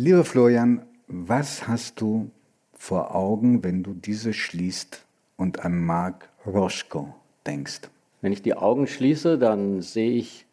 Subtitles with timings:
[0.00, 2.30] Lieber Florian, was hast du
[2.72, 5.04] vor Augen, wenn du diese schließt
[5.36, 7.80] und an Mark Roschko denkst?
[8.20, 10.46] Wenn ich die Augen schließe, dann sehe ich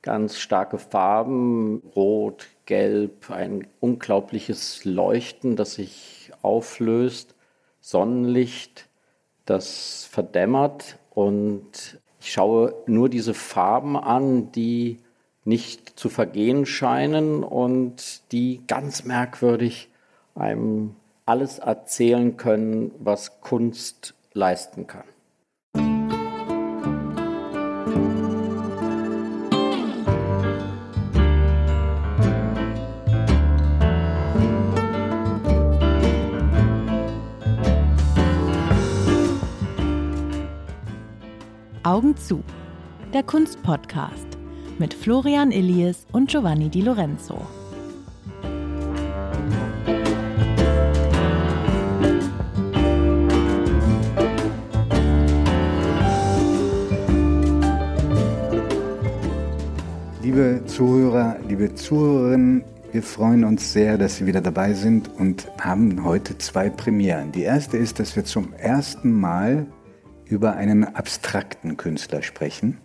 [0.00, 7.34] ganz starke Farben, rot, gelb, ein unglaubliches Leuchten, das sich auflöst,
[7.82, 8.88] Sonnenlicht,
[9.44, 14.96] das verdämmert und ich schaue nur diese Farben an, die
[15.48, 19.88] nicht zu vergehen scheinen und die ganz merkwürdig
[20.34, 25.04] einem alles erzählen können, was Kunst leisten kann.
[41.82, 42.44] Augen zu.
[43.14, 44.37] Der Kunstpodcast
[44.78, 47.40] mit Florian Illies und Giovanni Di Lorenzo.
[60.22, 66.04] Liebe Zuhörer, liebe Zuhörerinnen, wir freuen uns sehr, dass Sie wieder dabei sind und haben
[66.04, 67.32] heute zwei Premieren.
[67.32, 69.66] Die erste ist, dass wir zum ersten Mal
[70.26, 72.78] über einen abstrakten Künstler sprechen.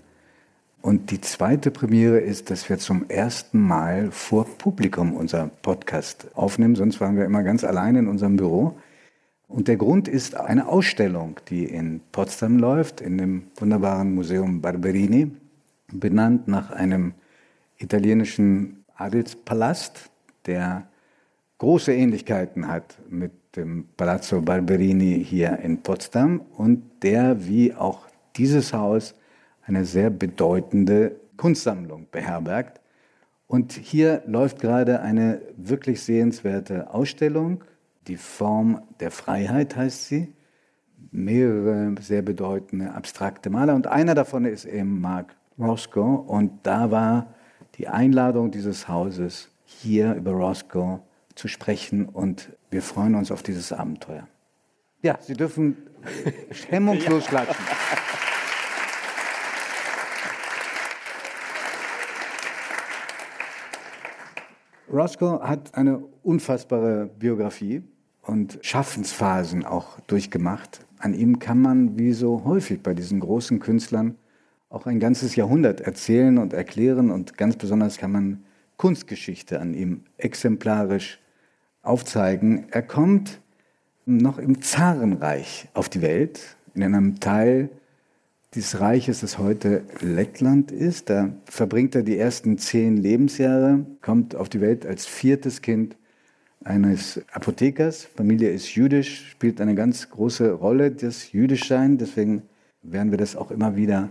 [0.84, 6.76] Und die zweite Premiere ist, dass wir zum ersten Mal vor Publikum unser Podcast aufnehmen.
[6.76, 8.76] Sonst waren wir immer ganz allein in unserem Büro.
[9.48, 15.32] Und der Grund ist eine Ausstellung, die in Potsdam läuft, in dem wunderbaren Museum Barberini,
[15.90, 17.14] benannt nach einem
[17.78, 20.12] italienischen Adelspalast,
[20.48, 20.90] der
[21.60, 28.02] große Ähnlichkeiten hat mit dem Palazzo Barberini hier in Potsdam und der, wie auch
[28.36, 29.16] dieses Haus,
[29.66, 32.82] eine sehr bedeutende Kunstsammlung beherbergt.
[33.48, 37.64] Und hier läuft gerade eine wirklich sehenswerte Ausstellung.
[38.08, 40.34] Die Form der Freiheit heißt sie.
[41.12, 43.76] Mehrere sehr bedeutende abstrakte Maler.
[43.76, 46.24] Und einer davon ist eben Mark Roscoe.
[46.28, 47.34] Und da war
[47.76, 51.00] die Einladung dieses Hauses, hier über Roscoe
[51.36, 54.28] zu sprechen und wir freuen uns auf dieses Abenteuer.
[55.02, 55.78] Ja, Sie dürfen
[56.70, 57.56] hemmungslos klatschen.
[64.94, 67.82] Roscoe hat eine unfassbare Biografie
[68.22, 70.86] und Schaffensphasen auch durchgemacht.
[71.00, 74.16] An ihm kann man, wie so häufig bei diesen großen Künstlern,
[74.70, 78.44] auch ein ganzes Jahrhundert erzählen und erklären und ganz besonders kann man
[78.78, 81.20] Kunstgeschichte an ihm exemplarisch
[81.82, 82.68] aufzeigen.
[82.70, 83.42] Er kommt
[84.06, 87.70] noch im Zarenreich auf die Welt, in einem Teil
[88.56, 91.10] dieses Reiches, das heute Lettland ist.
[91.10, 95.96] Da verbringt er die ersten zehn Lebensjahre, kommt auf die Welt als viertes Kind
[96.64, 98.06] eines Apothekers.
[98.06, 101.98] Familie ist jüdisch, spielt eine ganz große Rolle, das Jüdischsein.
[101.98, 102.44] Deswegen
[102.84, 104.10] werden wir das auch immer wieder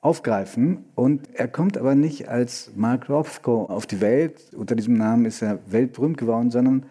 [0.00, 0.84] aufgreifen.
[0.94, 4.54] Und er kommt aber nicht als Mark Rothko auf die Welt.
[4.56, 6.86] Unter diesem Namen ist er weltberühmt geworden, sondern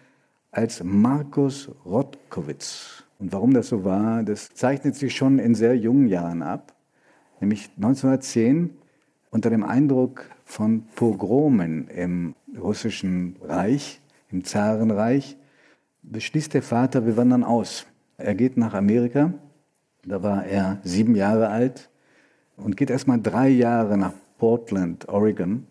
[0.50, 3.04] als Markus Rotkowitz.
[3.18, 6.73] Und warum das so war, das zeichnet sich schon in sehr jungen Jahren ab.
[7.44, 8.70] Nämlich 1910
[9.28, 14.00] unter dem Eindruck von Pogromen im russischen Reich,
[14.30, 15.36] im Zarenreich,
[16.04, 17.84] beschließt der Vater, wir wandern aus.
[18.16, 19.34] Er geht nach Amerika,
[20.06, 21.90] da war er sieben Jahre alt
[22.56, 25.66] und geht erstmal drei Jahre nach Portland, Oregon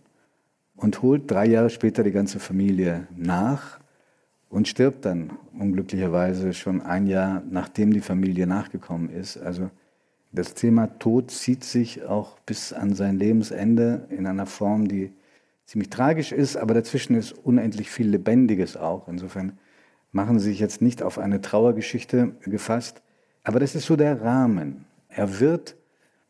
[0.75, 3.79] und holt drei Jahre später die ganze Familie nach
[4.47, 9.37] und stirbt dann unglücklicherweise schon ein Jahr, nachdem die Familie nachgekommen ist.
[9.37, 9.71] Also
[10.33, 15.13] das Thema Tod zieht sich auch bis an sein Lebensende in einer Form, die
[15.65, 19.07] ziemlich tragisch ist, aber dazwischen ist unendlich viel Lebendiges auch.
[19.07, 19.57] Insofern
[20.11, 23.01] machen Sie sich jetzt nicht auf eine Trauergeschichte gefasst,
[23.43, 24.85] aber das ist so der Rahmen.
[25.07, 25.75] Er wird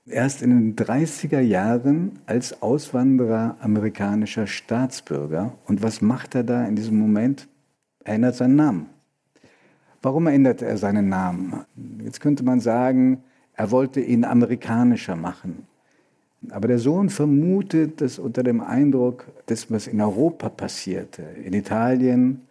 [0.06, 5.54] erst in den 30er Jahren als Auswanderer amerikanischer Staatsbürger.
[5.66, 7.48] Und was macht er da in diesem Moment?
[8.04, 8.90] Er ändert seinen Namen.
[10.02, 11.64] Warum ändert er seinen Namen?
[12.04, 13.24] Jetzt könnte man sagen,
[13.56, 15.68] er wollte ihn amerikanischer machen.
[16.50, 22.42] Aber der Sohn vermutet, dass unter dem Eindruck des, was in Europa passierte, in Italien,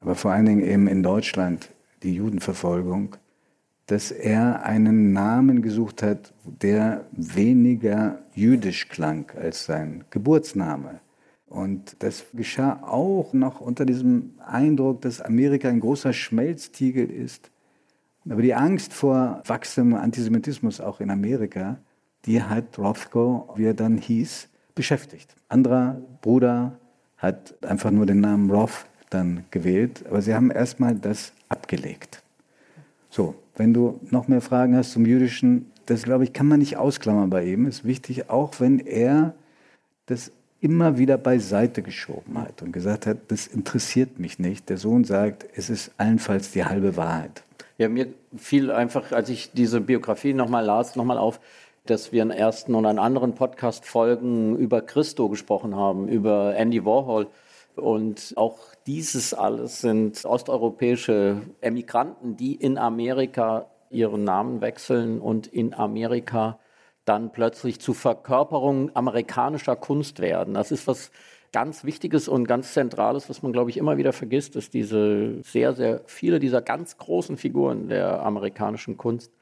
[0.00, 1.70] aber vor allen Dingen eben in Deutschland,
[2.02, 3.16] die Judenverfolgung,
[3.86, 11.00] dass er einen Namen gesucht hat, der weniger jüdisch klang als sein Geburtsname.
[11.48, 17.50] Und das geschah auch noch unter diesem Eindruck, dass Amerika ein großer Schmelztiegel ist.
[18.28, 21.78] Aber die Angst vor wachsendem Antisemitismus auch in Amerika,
[22.26, 25.34] die hat Rothko, wie er dann hieß, beschäftigt.
[25.48, 26.78] Anderer Bruder
[27.16, 32.22] hat einfach nur den Namen Roth dann gewählt, aber sie haben erstmal das abgelegt.
[33.10, 36.76] So, wenn du noch mehr Fragen hast zum Jüdischen, das glaube ich, kann man nicht
[36.76, 37.66] ausklammern bei ihm.
[37.66, 39.34] Ist wichtig, auch wenn er
[40.06, 40.30] das
[40.60, 44.68] immer wieder beiseite geschoben hat und gesagt hat, das interessiert mich nicht.
[44.68, 47.42] Der Sohn sagt, es ist allenfalls die halbe Wahrheit.
[47.80, 51.38] Ja, mir fiel einfach, als ich diese Biografie nochmal las, nochmal auf,
[51.86, 57.28] dass wir in ersten und an anderen Podcast-Folgen über Christo gesprochen haben, über Andy Warhol.
[57.76, 58.58] Und auch
[58.88, 66.58] dieses alles sind osteuropäische Emigranten, die in Amerika ihren Namen wechseln und in Amerika
[67.04, 70.54] dann plötzlich zu Verkörperung amerikanischer Kunst werden.
[70.54, 71.12] Das ist was
[71.52, 75.72] ganz Wichtiges und ganz Zentrales, was man, glaube ich, immer wieder vergisst, dass diese sehr,
[75.72, 79.32] sehr viele dieser ganz großen Figuren der amerikanischen Kunst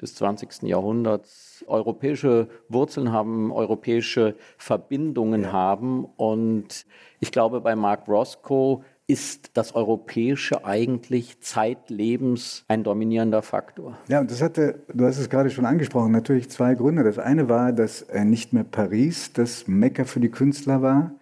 [0.00, 0.62] des 20.
[0.64, 5.52] Jahrhunderts europäische Wurzeln haben, europäische Verbindungen ja.
[5.52, 6.04] haben.
[6.16, 6.86] Und
[7.20, 13.98] ich glaube, bei Mark Roscoe ist das Europäische eigentlich zeitlebens ein dominierender Faktor.
[14.08, 17.04] Ja, und das hatte, du hast es gerade schon angesprochen, natürlich zwei Gründe.
[17.04, 21.12] Das eine war, dass nicht mehr Paris das Mekka für die Künstler war,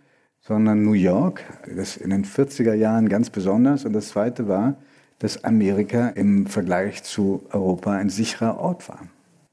[0.50, 1.44] sondern New York,
[1.76, 3.85] das in den 40er Jahren ganz besonders.
[3.85, 4.75] Und das zweite war,
[5.20, 8.99] dass Amerika im Vergleich zu Europa ein sicherer Ort war.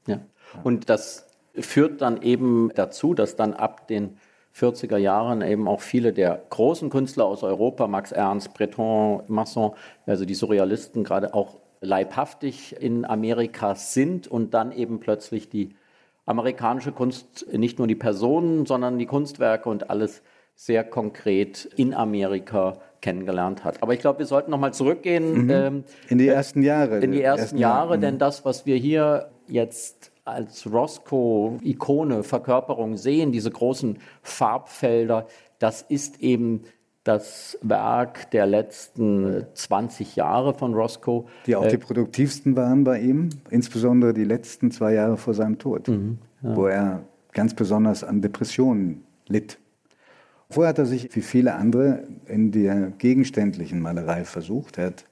[0.08, 0.18] Ja,
[0.64, 4.16] und das führt dann eben dazu, dass dann ab den
[4.56, 9.74] 40er Jahren eben auch viele der großen Künstler aus Europa, Max Ernst, Breton, Masson,
[10.04, 15.76] also die Surrealisten gerade auch leibhaftig in Amerika sind und dann eben plötzlich die
[16.26, 20.22] amerikanische Kunst, nicht nur die Personen, sondern die Kunstwerke und alles
[20.60, 23.80] sehr konkret in Amerika kennengelernt hat.
[23.80, 25.44] Aber ich glaube, wir sollten nochmal zurückgehen.
[25.44, 25.50] Mhm.
[25.50, 26.98] Ähm, in die ersten Jahre.
[26.98, 32.96] In die ersten, ersten Jahre, Jahre, denn das, was wir hier jetzt als Roscoe-Ikone, Verkörperung
[32.96, 35.28] sehen, diese großen Farbfelder,
[35.60, 36.62] das ist eben
[37.04, 41.26] das Werk der letzten 20 Jahre von Roscoe.
[41.46, 45.60] Die auch die äh, produktivsten waren bei ihm, insbesondere die letzten zwei Jahre vor seinem
[45.60, 46.56] Tod, mhm, ja.
[46.56, 49.58] wo er ganz besonders an Depressionen litt.
[50.50, 54.78] Vorher hat er sich wie viele andere in der gegenständlichen Malerei versucht.
[54.78, 55.04] Er hat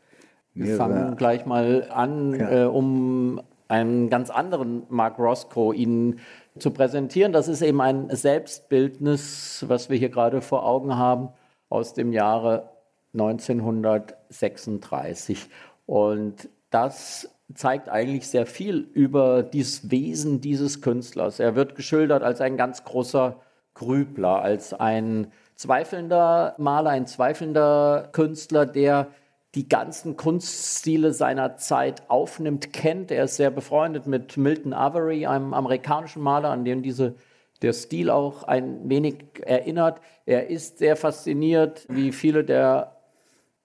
[0.54, 2.62] Wir fangen gleich mal an, ja.
[2.62, 6.20] äh, um einen ganz anderen Mark Roscoe Ihnen
[6.58, 7.32] zu präsentieren.
[7.32, 11.28] Das ist eben ein Selbstbildnis, was wir hier gerade vor Augen haben,
[11.68, 12.70] aus dem Jahre
[13.12, 15.50] 1936.
[15.84, 21.40] Und das zeigt eigentlich sehr viel über das Wesen dieses Künstlers.
[21.40, 23.40] Er wird geschildert als ein ganz großer
[23.76, 29.08] Grübler, als ein zweifelnder Maler, ein zweifelnder Künstler, der
[29.54, 33.10] die ganzen Kunststile seiner Zeit aufnimmt, kennt.
[33.10, 37.14] Er ist sehr befreundet mit Milton Avery, einem amerikanischen Maler, an den diese,
[37.62, 40.00] der Stil auch ein wenig erinnert.
[40.26, 42.96] Er ist sehr fasziniert, wie viele der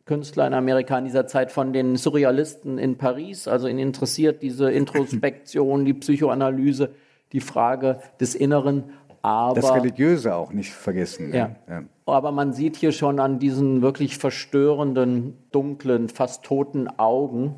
[0.05, 3.47] Künstler in Amerika in dieser Zeit von den Surrealisten in Paris.
[3.47, 6.91] Also ihn interessiert diese Introspektion, die Psychoanalyse,
[7.31, 8.91] die Frage des Inneren.
[9.21, 11.33] Aber, das Religiöse auch nicht vergessen.
[11.33, 11.55] Ja.
[11.69, 11.83] ja.
[12.05, 17.55] Aber man sieht hier schon an diesen wirklich verstörenden, dunklen, fast toten Augen,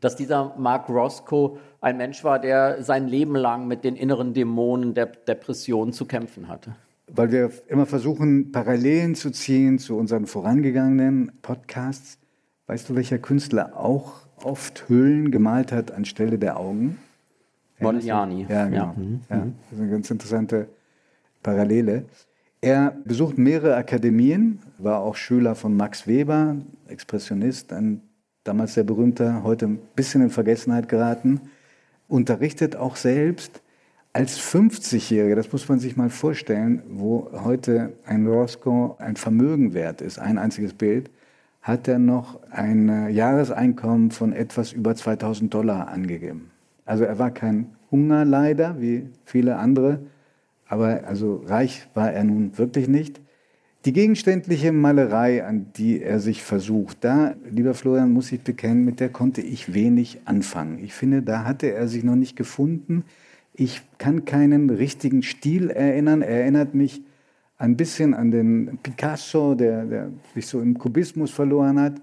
[0.00, 4.94] dass dieser Mark Roscoe ein Mensch war, der sein Leben lang mit den inneren Dämonen
[4.94, 6.74] der Depression zu kämpfen hatte.
[7.12, 12.18] Weil wir immer versuchen, Parallelen zu ziehen zu unseren vorangegangenen Podcasts.
[12.66, 16.98] Weißt du, welcher Künstler auch oft Höhlen gemalt hat anstelle der Augen?
[17.78, 18.46] Modigliani.
[18.48, 18.76] Ja, genau.
[18.76, 18.94] Ja.
[18.96, 19.20] Mhm.
[19.28, 19.36] ja.
[19.36, 20.68] Das ist eine ganz interessante
[21.44, 22.06] Parallele.
[22.60, 26.56] Er besucht mehrere Akademien, war auch Schüler von Max Weber,
[26.88, 28.00] Expressionist, ein
[28.42, 31.42] damals sehr berühmter, heute ein bisschen in Vergessenheit geraten,
[32.08, 33.62] unterrichtet auch selbst
[34.12, 40.00] als 50-Jähriger, das muss man sich mal vorstellen, wo heute ein Roscoe ein Vermögen wert
[40.00, 41.10] ist, ein einziges Bild,
[41.62, 46.50] hat er noch ein Jahreseinkommen von etwas über 2000 Dollar angegeben.
[46.84, 50.00] Also er war kein Hungerleider wie viele andere,
[50.68, 53.20] aber also reich war er nun wirklich nicht.
[53.84, 58.98] Die gegenständliche Malerei, an die er sich versucht, da, lieber Florian, muss ich bekennen, mit
[58.98, 60.78] der konnte ich wenig anfangen.
[60.82, 63.04] Ich finde, da hatte er sich noch nicht gefunden.
[63.52, 66.22] Ich kann keinen richtigen Stil erinnern.
[66.22, 67.02] Er erinnert mich
[67.58, 72.00] ein bisschen an den Picasso, der, der sich so im Kubismus verloren hat.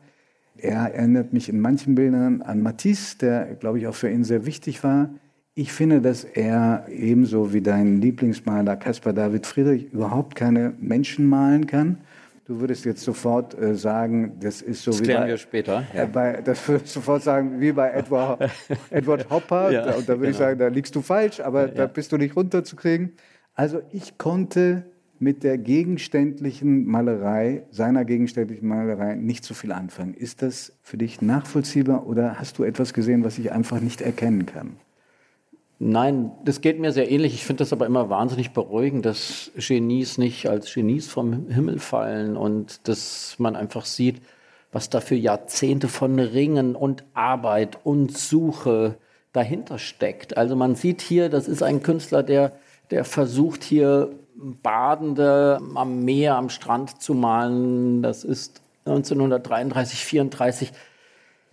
[0.58, 4.46] Er erinnert mich in manchen Bildern an Matisse, der, glaube ich, auch für ihn sehr
[4.46, 5.10] wichtig war.
[5.54, 11.68] Ich finde, dass er ebenso wie dein Lieblingsmaler Caspar David Friedrich überhaupt keine Menschen malen
[11.68, 11.98] kann.
[12.46, 15.84] Du würdest jetzt sofort äh, sagen, das ist so das wie klären bei, wir später.
[15.94, 16.04] Ja.
[16.04, 18.50] Äh, bei, das würdest sofort sagen, wie bei Edward,
[18.90, 19.72] Edward Hopper.
[19.72, 20.30] ja, und da würde genau.
[20.30, 21.74] ich sagen, da liegst du falsch, aber ja.
[21.74, 23.14] da bist du nicht runterzukriegen.
[23.54, 24.84] Also ich konnte
[25.20, 30.14] mit der gegenständlichen Malerei, seiner gegenständlichen Malerei nicht so viel anfangen.
[30.14, 34.46] Ist das für dich nachvollziehbar oder hast du etwas gesehen, was ich einfach nicht erkennen
[34.46, 34.78] kann?
[35.84, 37.34] Nein, das geht mir sehr ähnlich.
[37.34, 42.38] Ich finde das aber immer wahnsinnig beruhigend, dass Genies nicht als Genies vom Himmel fallen
[42.38, 44.22] und dass man einfach sieht,
[44.72, 49.00] was da für Jahrzehnte von Ringen und Arbeit und Suche
[49.34, 50.38] dahinter steckt.
[50.38, 52.52] Also man sieht hier, das ist ein Künstler, der,
[52.92, 58.04] der versucht hier Badende am Meer, am Strand zu malen.
[58.04, 60.74] Das ist 1933, 34.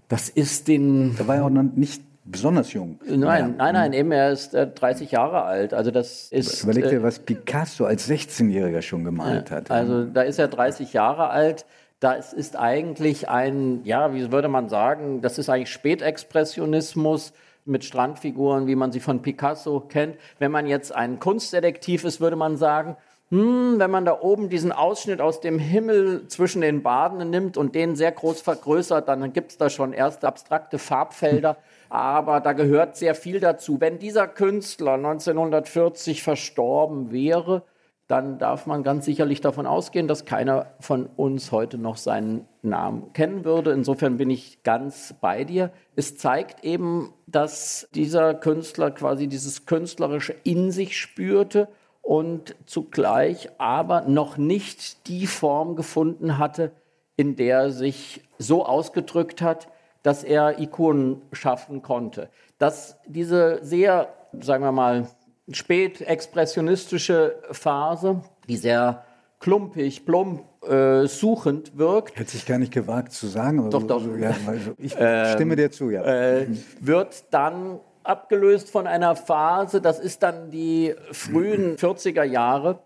[0.09, 1.17] Das ist den.
[1.17, 2.99] Da war er auch noch nicht besonders jung.
[3.05, 5.75] Nein, nein, nein, eben er ist äh, 30 Jahre alt.
[5.75, 6.63] Also das ist.
[6.63, 9.71] Überleg dir, äh, was Picasso als 16-Jähriger schon gemalt hat.
[9.71, 11.67] Also da ist er 30 Jahre alt.
[12.01, 17.33] Das ist eigentlich ein, ja, wie würde man sagen, das ist eigentlich Spätexpressionismus
[17.65, 20.17] mit Strandfiguren, wie man sie von Picasso kennt.
[20.39, 22.97] Wenn man jetzt ein Kunstdetektiv ist, würde man sagen,
[23.31, 27.75] hm, wenn man da oben diesen Ausschnitt aus dem Himmel zwischen den Badenden nimmt und
[27.75, 31.57] den sehr groß vergrößert, dann gibt es da schon erste abstrakte Farbfelder.
[31.89, 33.81] Aber da gehört sehr viel dazu.
[33.81, 37.63] Wenn dieser Künstler 1940 verstorben wäre,
[38.09, 43.13] dann darf man ganz sicherlich davon ausgehen, dass keiner von uns heute noch seinen Namen
[43.13, 43.73] kennen würde.
[43.73, 45.71] Insofern bin ich ganz bei dir.
[45.95, 51.69] Es zeigt eben, dass dieser Künstler quasi dieses Künstlerische in sich spürte
[52.01, 56.73] und zugleich aber noch nicht die Form gefunden hatte,
[57.17, 59.69] in der er sich so ausgedrückt hat,
[60.09, 62.31] dass er Ikonen schaffen konnte.
[62.57, 64.09] Dass diese sehr,
[64.41, 65.07] sagen wir mal,
[65.53, 69.05] spätexpressionistische Phase, die sehr
[69.39, 72.19] klumpig, plump, äh, suchend wirkt.
[72.19, 73.59] Hätte ich gar nicht gewagt zu sagen.
[73.59, 74.03] Aber doch, doch.
[74.03, 76.03] So, ja, also ich ähm, stimme dir zu, ja.
[76.05, 76.47] Äh,
[76.81, 82.79] wird dann abgelöst von einer Phase, das ist dann die frühen 40er Jahre,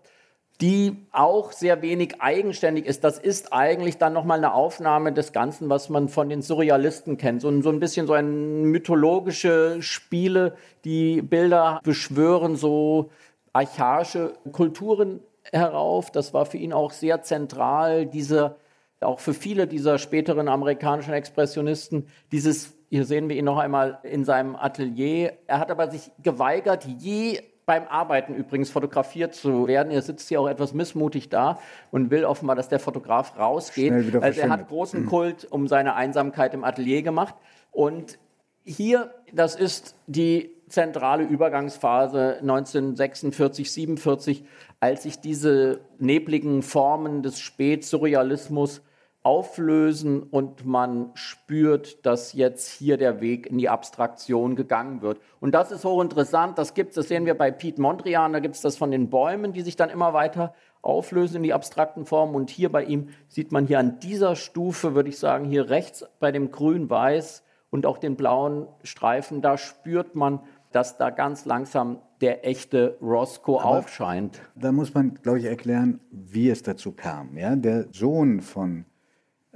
[0.61, 3.03] die auch sehr wenig eigenständig ist.
[3.03, 7.41] Das ist eigentlich dann nochmal eine Aufnahme des Ganzen, was man von den Surrealisten kennt.
[7.41, 10.55] So, so ein bisschen so ein mythologische Spiele,
[10.85, 13.09] die Bilder beschwören so
[13.51, 16.11] archaische Kulturen herauf.
[16.11, 18.55] Das war für ihn auch sehr zentral, diese,
[19.01, 24.23] auch für viele dieser späteren amerikanischen Expressionisten, dieses, hier sehen wir ihn noch einmal in
[24.23, 25.33] seinem Atelier.
[25.47, 29.91] Er hat aber sich geweigert, je beim Arbeiten übrigens fotografiert zu werden.
[29.91, 31.59] Er sitzt hier auch etwas missmutig da
[31.91, 33.93] und will offenbar, dass der Fotograf rausgeht.
[34.21, 37.35] Also er hat großen Kult um seine Einsamkeit im Atelier gemacht.
[37.71, 38.19] Und
[38.63, 44.43] hier, das ist die zentrale Übergangsphase 1946, 47,
[44.79, 48.81] als sich diese nebligen Formen des Spätsurrealismus
[49.23, 55.19] auflösen und man spürt, dass jetzt hier der Weg in die Abstraktion gegangen wird.
[55.39, 58.61] Und das ist hochinteressant, das gibt das sehen wir bei Piet Mondrian, da gibt es
[58.61, 62.35] das von den Bäumen, die sich dann immer weiter auflösen in die abstrakten Formen.
[62.35, 66.05] Und hier bei ihm sieht man hier an dieser Stufe, würde ich sagen, hier rechts
[66.19, 70.41] bei dem Grün-Weiß und auch den blauen Streifen, da spürt man,
[70.73, 74.41] dass da ganz langsam der echte Roscoe Aber aufscheint.
[74.55, 77.37] Da muss man, glaube ich, erklären, wie es dazu kam.
[77.37, 77.55] Ja?
[77.55, 78.85] Der Sohn von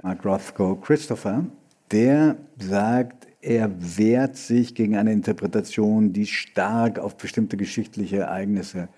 [0.02, 1.44] Mark Rothko Christopher,
[1.90, 8.88] der sagt, er wehrt sich gegen eine Interpretation, die stark auf bestimmte geschichtliche Ereignisse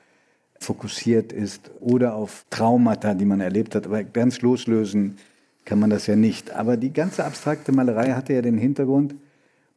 [0.58, 3.86] fokussiert ist oder auf Traumata, die man erlebt hat.
[3.86, 5.16] Aber ganz loslösen
[5.64, 6.50] kann man das ja nicht.
[6.50, 9.14] Aber die ganze abstrakte Malerei hatte ja den Hintergrund,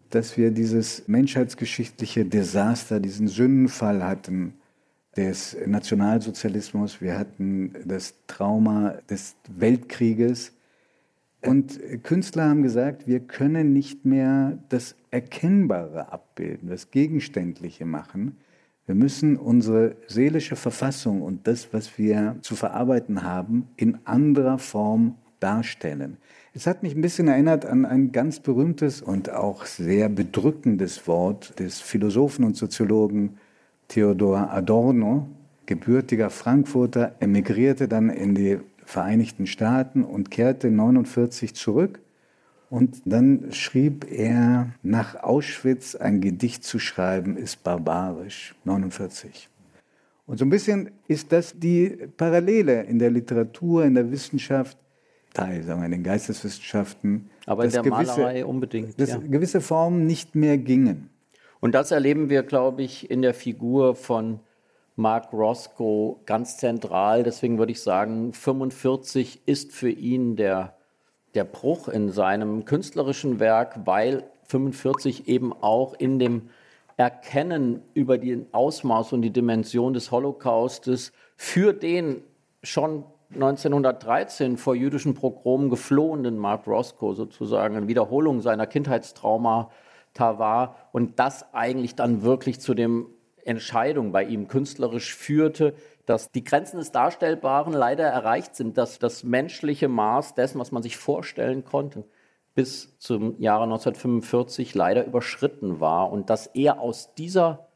[0.10, 4.56] dass wir dieses menschheitsgeschichtliche Desaster, diesen Sündenfall hatten
[5.16, 10.52] des Nationalsozialismus, wir hatten das Trauma des Weltkrieges
[11.46, 18.38] und Künstler haben gesagt, wir können nicht mehr das Erkennbare abbilden, das Gegenständliche machen.
[18.86, 25.16] Wir müssen unsere seelische Verfassung und das, was wir zu verarbeiten haben, in anderer Form
[25.40, 26.18] darstellen.
[26.54, 31.60] Es hat mich ein bisschen erinnert an ein ganz berühmtes und auch sehr bedrückendes Wort
[31.60, 33.38] des Philosophen und Soziologen
[33.88, 35.28] Theodor Adorno,
[35.66, 38.60] gebürtiger Frankfurter, emigrierte dann in die
[38.94, 42.00] Vereinigten Staaten und kehrte 49 zurück.
[42.70, 49.50] Und dann schrieb er, nach Auschwitz ein Gedicht zu schreiben, ist barbarisch, 49.
[50.28, 54.78] Und so ein bisschen ist das die Parallele in der Literatur, in der Wissenschaft,
[55.34, 57.32] Teil, sagen wir, in den Geisteswissenschaften.
[57.48, 59.02] Aber in der gewisse, Malerei unbedingt.
[59.02, 59.18] Dass ja.
[59.18, 61.10] gewisse Formen nicht mehr gingen.
[61.62, 64.40] Und das erleben wir, glaube ich, in der Figur von
[64.96, 67.24] Mark Roscoe ganz zentral.
[67.24, 70.76] Deswegen würde ich sagen, 45 ist für ihn der,
[71.34, 76.50] der Bruch in seinem künstlerischen Werk, weil 45 eben auch in dem
[76.98, 82.22] Erkennen über den Ausmaß und die Dimension des Holocaustes, für den
[82.62, 89.70] schon 1913 vor jüdischen Progromen geflohenen Mark Roscoe sozusagen eine Wiederholung seiner Kindheitstraumata
[90.38, 93.08] war und das eigentlich dann wirklich zu dem
[93.46, 95.74] Entscheidung bei ihm künstlerisch führte,
[96.06, 100.84] dass die Grenzen des Darstellbaren leider erreicht sind, dass das menschliche Maß dessen, was man
[100.84, 102.04] sich vorstellen konnte,
[102.56, 107.68] bis zum Jahre 1945 leider überschritten war und dass er aus dieser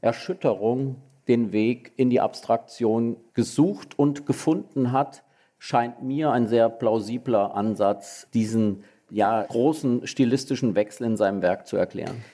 [0.00, 0.96] Erschütterung
[1.28, 5.22] den Weg in die Abstraktion gesucht und gefunden hat,
[5.58, 11.76] scheint mir ein sehr plausibler Ansatz, diesen ja, großen stilistischen Wechsel in seinem Werk zu
[11.76, 12.24] erklären.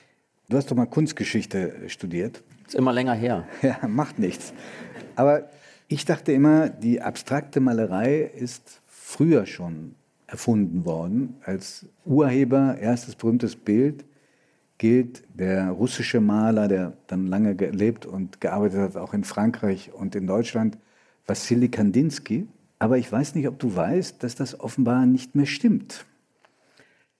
[0.49, 2.41] Du hast doch mal Kunstgeschichte studiert.
[2.65, 3.47] Ist immer länger her.
[3.61, 4.51] Ja, macht nichts.
[5.15, 5.47] Aber
[5.87, 9.93] ich dachte immer, die abstrakte Malerei ist früher schon
[10.25, 11.35] erfunden worden.
[11.45, 14.05] Als Urheber, erstes berühmtes Bild,
[14.79, 20.15] gilt der russische Maler, der dann lange gelebt und gearbeitet hat, auch in Frankreich und
[20.15, 20.79] in Deutschland,
[21.27, 22.47] Wassily Kandinsky.
[22.79, 26.05] Aber ich weiß nicht, ob du weißt, dass das offenbar nicht mehr stimmt.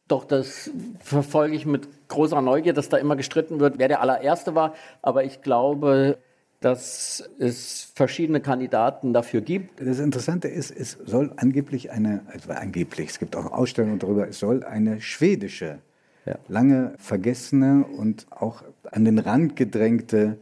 [0.07, 4.55] Doch, das verfolge ich mit großer Neugier, dass da immer gestritten wird, wer der allererste
[4.55, 4.73] war.
[5.01, 6.17] Aber ich glaube,
[6.59, 9.79] dass es verschiedene Kandidaten dafür gibt.
[9.79, 14.39] Das Interessante ist, es soll angeblich eine, also angeblich, es gibt auch Ausstellungen darüber, es
[14.39, 15.79] soll eine schwedische
[16.25, 16.35] ja.
[16.49, 20.37] lange vergessene und auch an den Rand gedrängte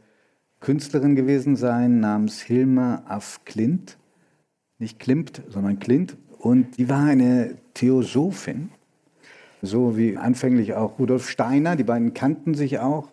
[0.59, 3.97] Künstlerin gewesen sein, namens Hilma af Klint.
[4.79, 6.17] Nicht Klimt, sondern Klint.
[6.39, 8.69] Und die war eine Theosophin,
[9.61, 11.75] so wie anfänglich auch Rudolf Steiner.
[11.75, 13.09] Die beiden kannten sich auch.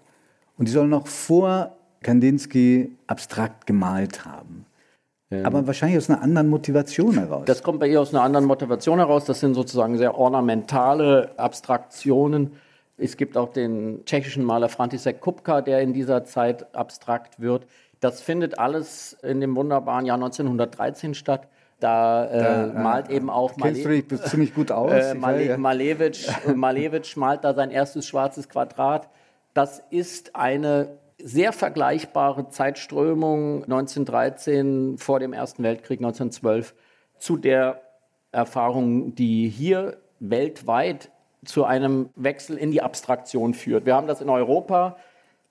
[0.56, 4.66] Und die soll noch vor Kandinsky abstrakt gemalt haben.
[5.42, 7.44] Aber wahrscheinlich aus einer anderen Motivation heraus.
[7.46, 9.24] Das kommt bei ihr aus einer anderen Motivation heraus.
[9.24, 12.52] Das sind sozusagen sehr ornamentale Abstraktionen.
[12.96, 17.66] Es gibt auch den tschechischen Maler František Kupka, der in dieser Zeit abstrakt wird.
[17.98, 21.48] Das findet alles in dem wunderbaren Jahr 1913 statt.
[21.80, 24.92] Da, äh, da äh, malt eben auch Kennst Male du dich ziemlich gut aus?
[24.92, 25.56] Äh, Male ja.
[25.56, 29.08] Malevich, Malevich malt da sein erstes schwarzes Quadrat.
[29.52, 36.74] Das ist eine sehr vergleichbare Zeitströmung 1913 vor dem Ersten Weltkrieg 1912
[37.18, 37.80] zu der
[38.32, 41.10] Erfahrung, die hier weltweit
[41.44, 43.86] zu einem Wechsel in die Abstraktion führt.
[43.86, 44.96] Wir haben das in Europa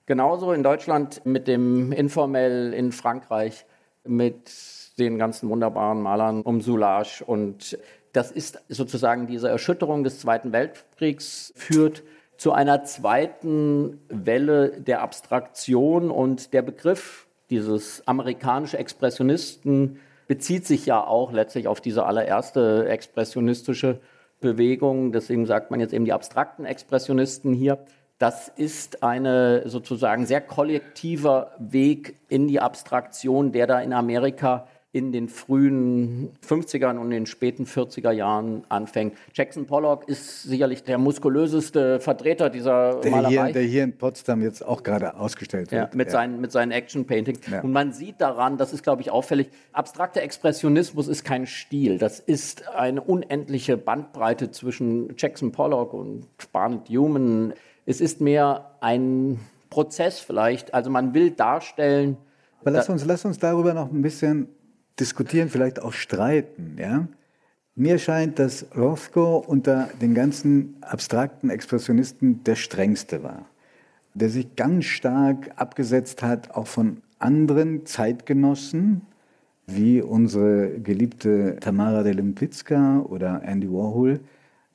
[0.06, 3.64] genauso, in Deutschland mit dem Informell, in Frankreich
[4.04, 7.24] mit den ganzen wunderbaren Malern um Soulage.
[7.24, 7.78] Und
[8.12, 12.02] das ist sozusagen diese Erschütterung des Zweiten Weltkriegs führt
[12.36, 21.04] zu einer zweiten Welle der Abstraktion und der Begriff dieses amerikanische Expressionisten bezieht sich ja
[21.04, 24.00] auch letztlich auf diese allererste expressionistische
[24.40, 27.78] Bewegung, deswegen sagt man jetzt eben die abstrakten Expressionisten hier.
[28.18, 35.10] Das ist eine sozusagen sehr kollektiver Weg in die Abstraktion, der da in Amerika in
[35.10, 39.16] den frühen 50ern und in den späten 40er Jahren anfängt.
[39.34, 43.46] Jackson Pollock ist sicherlich der muskulöseste Vertreter dieser der Malerei.
[43.46, 45.92] Hier, der hier in Potsdam jetzt auch gerade ausgestellt wird.
[45.92, 46.12] Ja, mit, ja.
[46.12, 47.40] Seinen, mit seinen Action-Paintings.
[47.50, 47.62] Ja.
[47.62, 51.98] Und man sieht daran, das ist, glaube ich, auffällig, abstrakter Expressionismus ist kein Stil.
[51.98, 57.52] Das ist eine unendliche Bandbreite zwischen Jackson Pollock und Barnett Human.
[57.84, 60.72] Es ist mehr ein Prozess vielleicht.
[60.72, 62.16] Also man will darstellen,
[62.60, 64.48] aber lass uns, lass uns darüber noch ein bisschen
[65.00, 66.76] diskutieren, vielleicht auch streiten.
[66.78, 67.08] Ja?
[67.74, 73.46] Mir scheint, dass Rothko unter den ganzen abstrakten Expressionisten der strengste war,
[74.14, 79.02] der sich ganz stark abgesetzt hat, auch von anderen Zeitgenossen,
[79.66, 84.20] wie unsere geliebte Tamara de Limpicka oder Andy Warhol,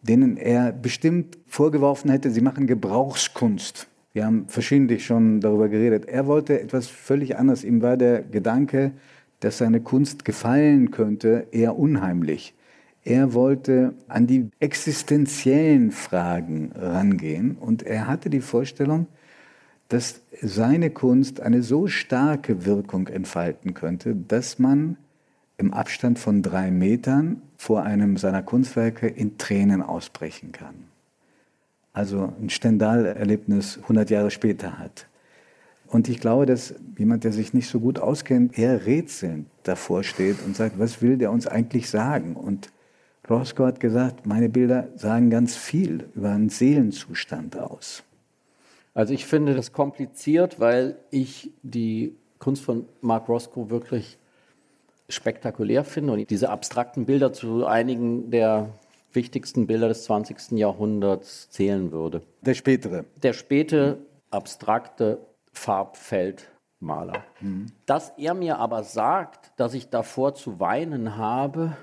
[0.01, 3.87] denen er bestimmt vorgeworfen hätte, sie machen Gebrauchskunst.
[4.13, 6.05] Wir haben verschiedentlich schon darüber geredet.
[6.05, 7.63] Er wollte etwas völlig anderes.
[7.63, 8.91] Ihm war der Gedanke,
[9.39, 12.53] dass seine Kunst gefallen könnte, eher unheimlich.
[13.03, 19.07] Er wollte an die existenziellen Fragen rangehen und er hatte die Vorstellung,
[19.87, 24.97] dass seine Kunst eine so starke Wirkung entfalten könnte, dass man
[25.57, 30.75] im Abstand von drei Metern vor einem seiner Kunstwerke in Tränen ausbrechen kann.
[31.91, 35.08] Also ein Stendhal-Erlebnis 100 Jahre später hat.
[35.89, 40.37] Und ich glaube, dass jemand, der sich nicht so gut auskennt, eher rätselnd davor steht
[40.45, 42.35] und sagt, was will der uns eigentlich sagen?
[42.35, 42.71] Und
[43.27, 48.03] Roscoe hat gesagt, meine Bilder sagen ganz viel über einen Seelenzustand aus.
[48.93, 54.17] Also ich finde das kompliziert, weil ich die Kunst von Mark Roscoe wirklich
[55.09, 58.69] spektakulär finde und diese abstrakten Bilder zu einigen der
[59.11, 60.51] wichtigsten Bilder des 20.
[60.51, 62.21] Jahrhunderts zählen würde.
[62.41, 63.05] Der spätere.
[63.23, 63.97] Der späte,
[64.29, 65.19] abstrakte
[65.59, 67.25] Farbfeld Maler.
[67.41, 67.67] Mhm.
[67.85, 71.75] Dass er mir aber sagt, dass ich davor zu weinen habe,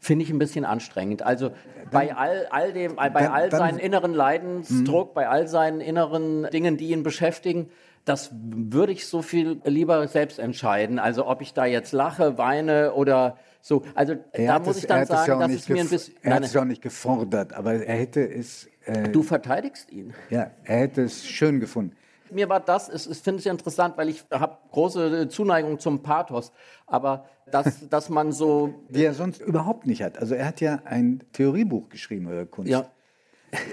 [0.00, 1.22] finde ich ein bisschen anstrengend.
[1.22, 1.52] Also
[1.90, 5.14] bei all, all dem, bei dann, all seinen dann, inneren Leidensdruck, mh.
[5.14, 7.68] bei all seinen inneren Dingen, die ihn beschäftigen,
[8.06, 10.98] das würde ich so viel lieber selbst entscheiden.
[10.98, 13.82] Also ob ich da jetzt lache, weine oder so.
[13.94, 16.14] Also er da muss es, ich dann sagen, dass es mir ein bisschen.
[16.22, 18.68] Er hat es ja auch nicht gefordert, aber er hätte es.
[18.86, 20.14] Äh, du verteidigst ihn.
[20.30, 21.94] Ja, er hätte es schön gefunden
[22.32, 26.52] mir war das, es, es finde ich interessant, weil ich habe große Zuneigung zum Pathos,
[26.86, 28.74] aber dass, dass man so...
[28.88, 30.18] Die er sonst überhaupt nicht hat.
[30.18, 32.70] Also er hat ja ein Theoriebuch geschrieben über Kunst.
[32.70, 32.86] Ja.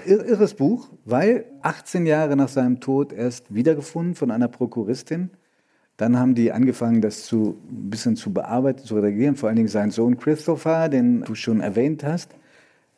[0.06, 5.30] Irres Buch, weil 18 Jahre nach seinem Tod erst wiedergefunden von einer Prokuristin.
[5.96, 9.36] Dann haben die angefangen, das zu, ein bisschen zu bearbeiten, zu reagieren.
[9.36, 12.32] Vor allen Dingen sein Sohn Christopher, den du schon erwähnt hast.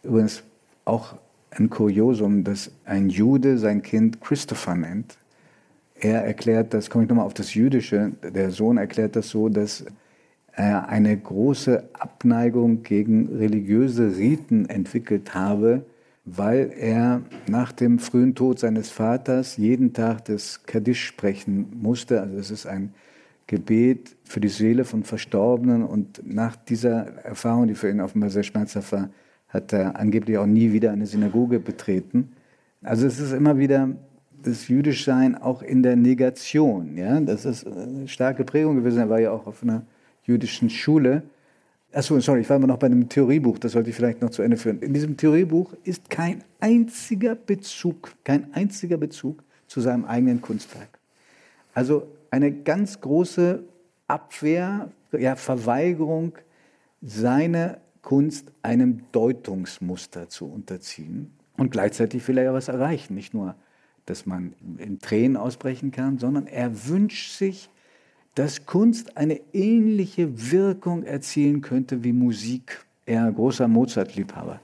[0.03, 0.43] Übrigens
[0.85, 1.17] auch
[1.51, 5.17] ein Kuriosum, dass ein Jude sein Kind Christopher nennt.
[6.01, 9.85] Er erklärt das, komme ich nochmal auf das Jüdische, der Sohn erklärt das so, dass
[10.53, 15.85] er eine große Abneigung gegen religiöse Riten entwickelt habe,
[16.25, 22.21] weil er nach dem frühen Tod seines Vaters jeden Tag das Kaddisch sprechen musste.
[22.23, 22.95] Also es ist ein
[23.47, 28.43] Gebet für die Seele von Verstorbenen und nach dieser Erfahrung, die für ihn offenbar sehr
[28.43, 29.11] schmerzhaft war,
[29.49, 32.33] hat er angeblich auch nie wieder eine Synagoge betreten.
[32.83, 33.91] Also es ist immer wieder
[34.43, 36.97] das Jüdischsein auch in der Negation.
[36.97, 37.21] Ja?
[37.21, 38.99] Das ist eine starke Prägung gewesen.
[38.99, 39.83] Er war ja auch auf einer
[40.25, 41.23] jüdischen Schule.
[41.93, 44.43] Achso, sorry, ich war immer noch bei einem Theoriebuch, das sollte ich vielleicht noch zu
[44.43, 44.79] Ende führen.
[44.81, 51.01] In diesem Theoriebuch ist kein einziger Bezug, kein einziger Bezug zu seinem eigenen Kunstwerk.
[51.75, 53.65] Also eine ganz große
[54.07, 56.33] Abwehr, ja, Verweigerung,
[57.03, 61.33] seine Kunst einem Deutungsmuster zu unterziehen.
[61.57, 63.57] Und gleichzeitig will er ja was erreichen, nicht nur
[64.07, 67.71] dass man in Tränen ausbrechen kann, sondern er wünscht sich,
[68.35, 72.85] dass Kunst eine ähnliche Wirkung erzielen könnte wie Musik.
[73.07, 74.61] Er großer Mozart-Liebhaber.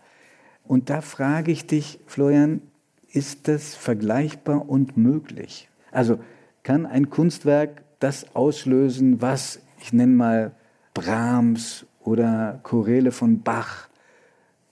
[0.64, 2.60] Und da frage ich dich, Florian,
[3.08, 5.68] ist das vergleichbar und möglich?
[5.90, 6.18] Also
[6.62, 10.52] kann ein Kunstwerk das auslösen, was ich nenne mal
[10.94, 13.88] Brahms oder Choräle von Bach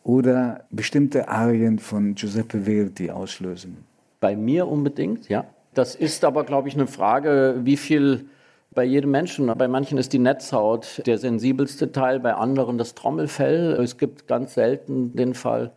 [0.02, 3.78] oder bestimmte Arien von Giuseppe Verdi auslösen?
[4.20, 5.44] Bei mir unbedingt, ja.
[5.74, 8.26] Das ist aber, glaube ich, eine Frage, wie viel
[8.74, 9.46] bei jedem Menschen.
[9.46, 13.72] Bei manchen ist die Netzhaut der sensibelste Teil, bei anderen das Trommelfell.
[13.74, 15.72] Es gibt ganz selten den Fall,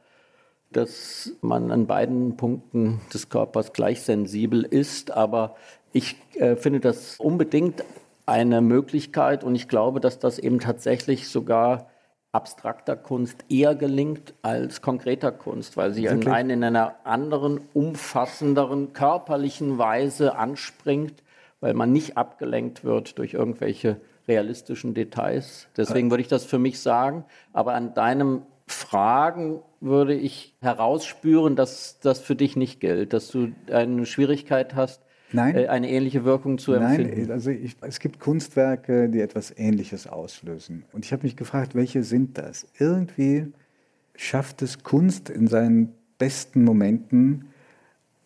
[0.72, 5.12] dass man an beiden Punkten des Körpers gleich sensibel ist.
[5.12, 5.56] Aber
[5.94, 7.84] ich äh, finde das unbedingt
[8.26, 11.90] eine Möglichkeit und ich glaube, dass das eben tatsächlich sogar
[12.38, 18.94] abstrakter Kunst eher gelingt als konkreter Kunst, weil sie in, einen, in einer anderen, umfassenderen,
[18.94, 21.24] körperlichen Weise anspringt,
[21.62, 25.68] weil man nicht abgelenkt wird durch irgendwelche realistischen Details.
[25.76, 27.26] Deswegen würde ich das für mich sagen.
[27.54, 33.52] Aber an deinem Fragen würde ich herausspüren, dass das für dich nicht gilt, dass du
[33.72, 35.56] eine Schwierigkeit hast, Nein.
[35.56, 37.22] Äh, eine ähnliche Wirkung zu empfinden?
[37.22, 40.86] Nein, also ich, es gibt Kunstwerke, die etwas Ähnliches auslösen.
[40.94, 42.68] Und ich habe mich gefragt, welche sind das?
[42.78, 43.48] Irgendwie
[44.16, 47.46] schafft es Kunst in seinen besten Momenten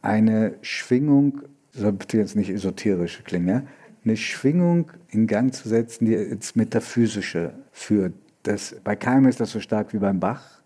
[0.01, 3.67] eine Schwingung, soll bitte jetzt nicht esoterisch klingen,
[4.03, 8.13] eine Schwingung in Gang zu setzen, die ins Metaphysische führt.
[8.43, 10.61] Das, bei keinem ist das so stark wie beim Bach.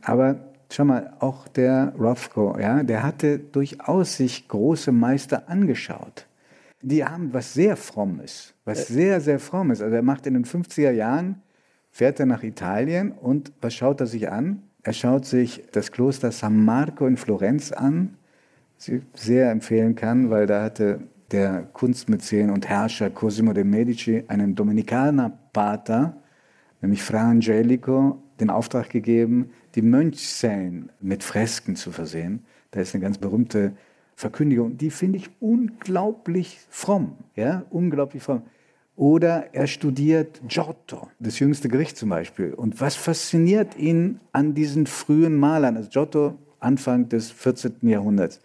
[0.00, 6.26] Aber Schau mal, auch der Rothko, ja, der hatte durchaus sich große Meister angeschaut.
[6.80, 8.94] Die haben was sehr Frommes, was äh.
[8.94, 9.82] sehr, sehr Frommes.
[9.82, 11.42] Also er macht in den 50er Jahren,
[11.90, 14.62] fährt er nach Italien und was schaut er sich an?
[14.82, 18.16] Er schaut sich das Kloster San Marco in Florenz an,
[18.78, 21.00] das ich sehr empfehlen kann, weil da hatte
[21.32, 26.16] der Kunstmäzen und Herrscher Cosimo de' Medici einen Dominikanerpater,
[26.80, 32.44] nämlich Fra Angelico, den Auftrag gegeben, die Mönchszellen mit Fresken zu versehen.
[32.72, 33.72] Da ist eine ganz berühmte
[34.16, 38.42] Verkündigung, die finde ich unglaublich fromm, ja, unglaublich fromm.
[38.94, 42.52] Oder er studiert Giotto, das jüngste Gericht zum Beispiel.
[42.52, 47.76] Und was fasziniert ihn an diesen frühen Malern, also Giotto Anfang des 14.
[47.82, 48.40] Jahrhunderts?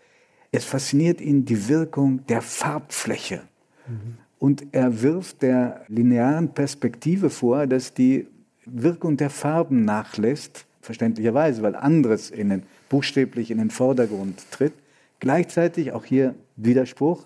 [0.51, 3.41] Es fasziniert ihn die Wirkung der Farbfläche.
[3.87, 4.17] Mhm.
[4.39, 8.27] Und er wirft der linearen Perspektive vor, dass die
[8.71, 14.73] Wirkung der Farben nachlässt verständlicherweise, weil anderes in den, buchstäblich in den Vordergrund tritt.
[15.19, 17.25] Gleichzeitig, auch hier Widerspruch,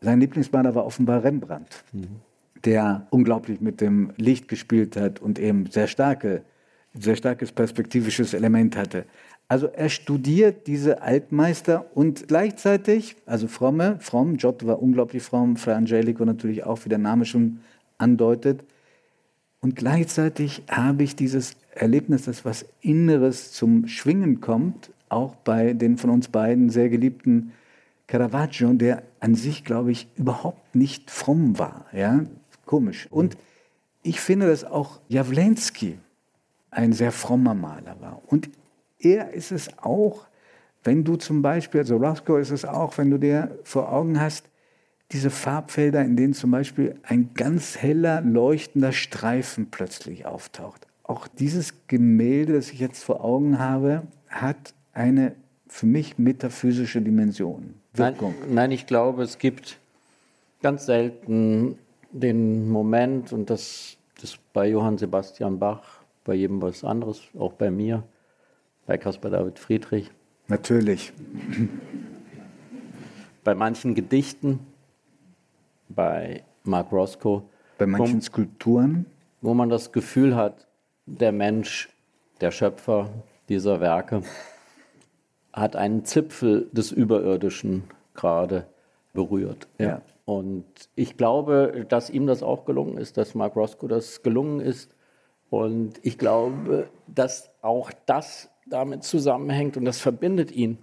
[0.00, 2.20] sein Lieblingsmaler war offenbar Rembrandt, mhm.
[2.64, 6.42] der unglaublich mit dem Licht gespielt hat und eben sehr starke
[6.94, 9.04] sehr starkes perspektivisches Element hatte.
[9.48, 15.74] Also er studiert diese Altmeister und gleichzeitig, also fromme, fromm, Giotto war unglaublich fromm, Fra
[15.74, 17.60] Angelico natürlich auch, wie der Name schon
[17.98, 18.64] andeutet.
[19.64, 25.96] Und gleichzeitig habe ich dieses Erlebnis, dass was Inneres zum Schwingen kommt, auch bei den
[25.96, 27.54] von uns beiden sehr geliebten
[28.06, 31.86] Caravaggio, der an sich, glaube ich, überhaupt nicht fromm war.
[31.94, 32.26] Ja?
[32.66, 33.08] Komisch.
[33.10, 33.38] Und
[34.02, 35.98] ich finde, dass auch Jawlensky
[36.70, 38.20] ein sehr frommer Maler war.
[38.26, 38.50] Und
[38.98, 40.26] er ist es auch,
[40.82, 44.44] wenn du zum Beispiel, also Roscoe ist es auch, wenn du dir vor Augen hast,
[45.14, 50.88] diese Farbfelder, in denen zum Beispiel ein ganz heller, leuchtender Streifen plötzlich auftaucht.
[51.04, 55.36] Auch dieses Gemälde, das ich jetzt vor Augen habe, hat eine
[55.68, 57.74] für mich metaphysische Dimension.
[57.92, 58.34] Wirkung.
[58.40, 59.78] Nein, nein, ich glaube, es gibt
[60.60, 61.78] ganz selten
[62.10, 67.70] den Moment, und das ist bei Johann Sebastian Bach, bei jedem was anderes, auch bei
[67.70, 68.02] mir,
[68.86, 70.10] bei Caspar David Friedrich.
[70.48, 71.12] Natürlich.
[73.44, 74.58] Bei manchen Gedichten,
[75.88, 77.42] bei Mark Roscoe.
[77.78, 79.06] Bei manchen wo, Skulpturen.
[79.40, 80.66] Wo man das Gefühl hat,
[81.06, 81.90] der Mensch,
[82.40, 83.10] der Schöpfer
[83.48, 84.22] dieser Werke,
[85.52, 88.66] hat einen Zipfel des Überirdischen gerade
[89.12, 89.68] berührt.
[89.78, 89.86] Ja.
[89.86, 90.02] ja.
[90.24, 94.94] Und ich glaube, dass ihm das auch gelungen ist, dass Mark Roscoe das gelungen ist.
[95.50, 100.78] Und ich glaube, dass auch das damit zusammenhängt und das verbindet ihn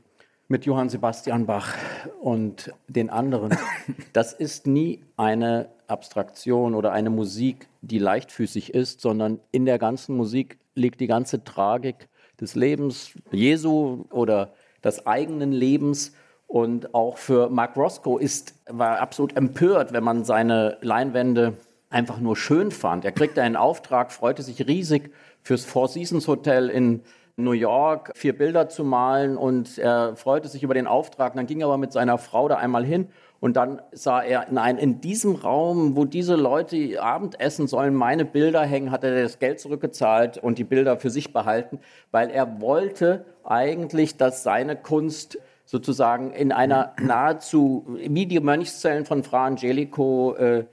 [0.52, 1.76] mit Johann Sebastian Bach
[2.22, 3.58] und den anderen.
[4.14, 10.18] Das ist nie eine Abstraktion oder eine Musik, die leichtfüßig ist, sondern in der ganzen
[10.18, 12.10] Musik liegt die ganze Tragik
[12.40, 16.14] des Lebens Jesu oder des eigenen Lebens.
[16.48, 21.54] Und auch für Mark Roscoe ist, war absolut empört, wenn man seine Leinwände
[21.90, 23.06] einfach nur schön fand.
[23.06, 25.12] Er kriegte einen Auftrag, freute sich riesig
[25.42, 27.04] fürs Four Seasons Hotel in
[27.36, 31.36] New York vier Bilder zu malen und er freute sich über den Auftrag.
[31.36, 33.08] Dann ging er aber mit seiner Frau da einmal hin
[33.42, 38.62] und dann sah er, nein, in diesem Raum, wo diese Leute Abendessen sollen, meine Bilder
[38.62, 41.80] hängen, hat er das Geld zurückgezahlt und die Bilder für sich behalten,
[42.12, 49.24] weil er wollte eigentlich, dass seine Kunst sozusagen in einer nahezu, wie die Mönchszellen von
[49.24, 50.66] Fra Angelico, äh,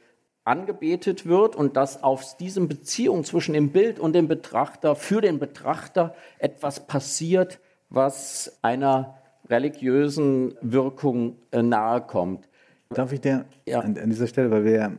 [0.48, 5.38] angebetet wird und dass aus diesem Beziehung zwischen dem Bild und dem Betrachter für den
[5.38, 12.48] Betrachter etwas passiert, was einer religiösen Wirkung äh, nahe kommt.
[12.90, 13.80] Darf ich dir ja.
[13.80, 14.92] an, an, dieser Stelle, weil wir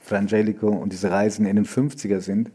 [0.00, 2.52] Frangelico und diese Reisen in den 50er sind,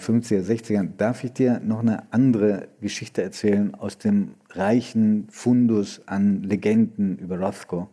[0.00, 6.42] 50er, 60er, darf ich dir noch eine andere Geschichte erzählen aus dem reichen Fundus an
[6.42, 7.88] Legenden über Rothko?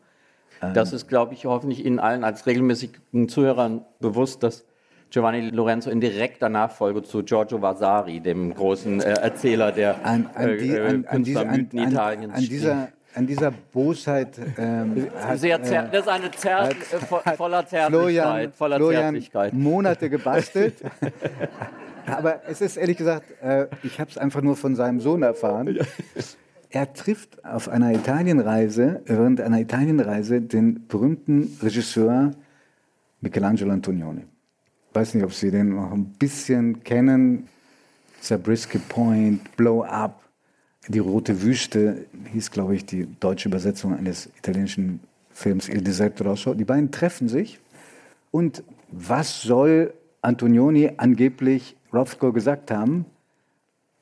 [0.73, 4.65] Das ist, glaube ich, hoffentlich Ihnen allen als regelmäßigen Zuhörern bewusst, dass
[5.09, 10.57] Giovanni Lorenzo in direkter Nachfolge zu Giorgio Vasari, dem großen äh, Erzähler der an, an
[10.57, 14.37] die, äh, an, an diese, Italiens an, dieser an dieser Bosheit.
[14.57, 17.89] Ähm, hat, Sehr äh, das ist eine Zer hat, äh, voller Zärtlichkeit.
[17.89, 19.53] Florian, voller Florian Zärtlichkeit.
[19.53, 20.75] Monate gebastelt.
[22.07, 25.79] Aber es ist ehrlich gesagt, äh, ich habe es einfach nur von seinem Sohn erfahren.
[26.75, 32.31] Er trifft auf einer Italienreise, während einer Italienreise, den berühmten Regisseur
[33.21, 34.23] Michelangelo Antonioni.
[34.89, 37.47] Ich weiß nicht, ob Sie den noch ein bisschen kennen.
[38.19, 40.21] Zabriskie Point, Blow Up,
[40.89, 46.55] die Rote Wüste hieß, glaube ich, die deutsche Übersetzung eines italienischen Films Il Deserto Rosso.
[46.55, 47.57] Die beiden treffen sich.
[48.31, 53.05] Und was soll Antonioni angeblich Rothko gesagt haben?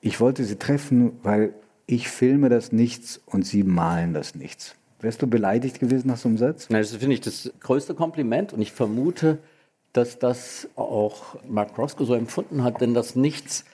[0.02, 1.54] Ich wollte sie treffen, weil
[1.86, 4.76] ich filme das Nichts und Sie malen das Nichts.
[5.00, 6.68] Wärst du beleidigt gewesen nach so einem Satz?
[6.70, 9.40] Das finde ich das größte Kompliment und ich vermute,
[9.92, 13.66] dass das auch Mark Roscoe so empfunden hat, denn das Nichts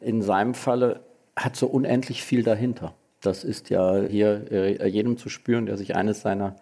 [0.00, 1.00] in seinem Falle
[1.36, 2.94] hat so unendlich viel dahinter.
[3.20, 6.56] Das ist ja hier äh, jedem zu spüren, der sich eines seiner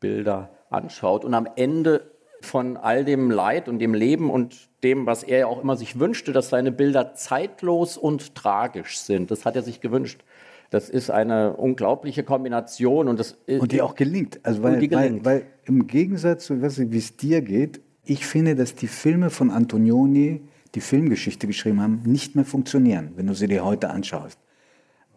[0.00, 1.24] Bilder anschaut.
[1.24, 2.11] Und am Ende
[2.44, 5.98] von all dem Leid und dem Leben und dem, was er ja auch immer sich
[5.98, 9.30] wünschte, dass seine Bilder zeitlos und tragisch sind.
[9.30, 10.22] Das hat er sich gewünscht.
[10.70, 14.40] Das ist eine unglaubliche Kombination und das und die auch gelingt.
[14.42, 14.94] Also weil, gelingt.
[14.94, 19.50] weil, weil im Gegensatz zu wie es dir geht, ich finde, dass die Filme von
[19.50, 20.40] Antonioni,
[20.74, 24.38] die Filmgeschichte geschrieben haben, nicht mehr funktionieren, wenn du sie dir heute anschaust.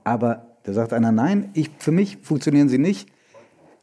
[0.04, 3.10] Aber da sagt einer, nein, ich, für mich funktionieren sie nicht.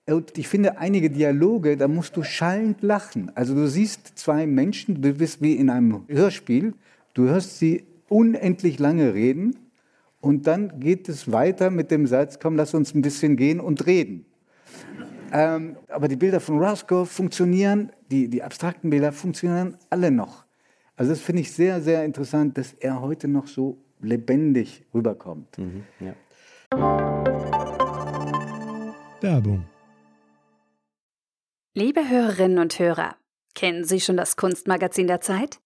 [0.06, 3.30] Und ich finde einige Dialoge, da musst du schallend lachen.
[3.36, 6.74] Also du siehst zwei Menschen, du bist wie in einem Hörspiel,
[7.14, 9.56] du hörst sie unendlich lange reden
[10.20, 13.86] und dann geht es weiter mit dem Satz, komm, lass uns ein bisschen gehen und
[13.86, 14.26] reden.
[15.32, 20.44] Ähm, aber die Bilder von Roscoe funktionieren, die, die abstrakten Bilder funktionieren alle noch.
[20.96, 25.56] Also das finde ich sehr, sehr interessant, dass er heute noch so lebendig rüberkommt.
[25.58, 26.14] Mhm, ja.
[29.20, 29.64] Werbung.
[31.74, 33.16] Liebe Hörerinnen und Hörer,
[33.54, 35.58] kennen Sie schon das Kunstmagazin der Zeit?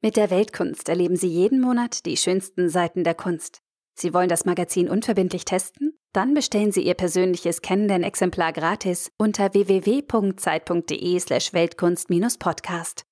[0.00, 3.60] Mit der Weltkunst erleben Sie jeden Monat die schönsten Seiten der Kunst.
[3.92, 5.98] Sie wollen das Magazin unverbindlich testen?
[6.12, 13.04] Dann bestellen Sie Ihr persönliches Kennenden-Exemplar gratis unter www.zeit.de/slash Weltkunst-Podcast.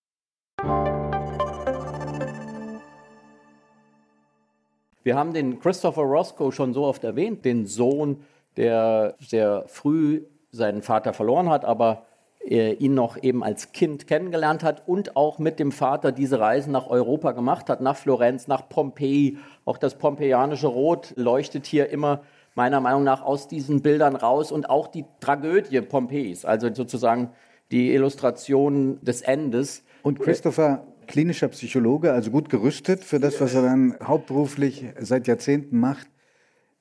[5.03, 8.23] Wir haben den Christopher Roscoe schon so oft erwähnt, den Sohn,
[8.57, 12.07] der sehr früh seinen Vater verloren hat, aber
[12.44, 16.88] ihn noch eben als Kind kennengelernt hat und auch mit dem Vater diese Reisen nach
[16.88, 19.38] Europa gemacht hat, nach Florenz, nach Pompeji.
[19.64, 22.22] Auch das pompeianische Rot leuchtet hier immer
[22.55, 27.31] meiner Meinung nach aus diesen Bildern raus und auch die Tragödie Pompeis, also sozusagen
[27.70, 29.85] die Illustration des Endes.
[30.03, 35.79] Und Christopher, klinischer Psychologe, also gut gerüstet für das, was er dann hauptberuflich seit Jahrzehnten
[35.79, 36.09] macht.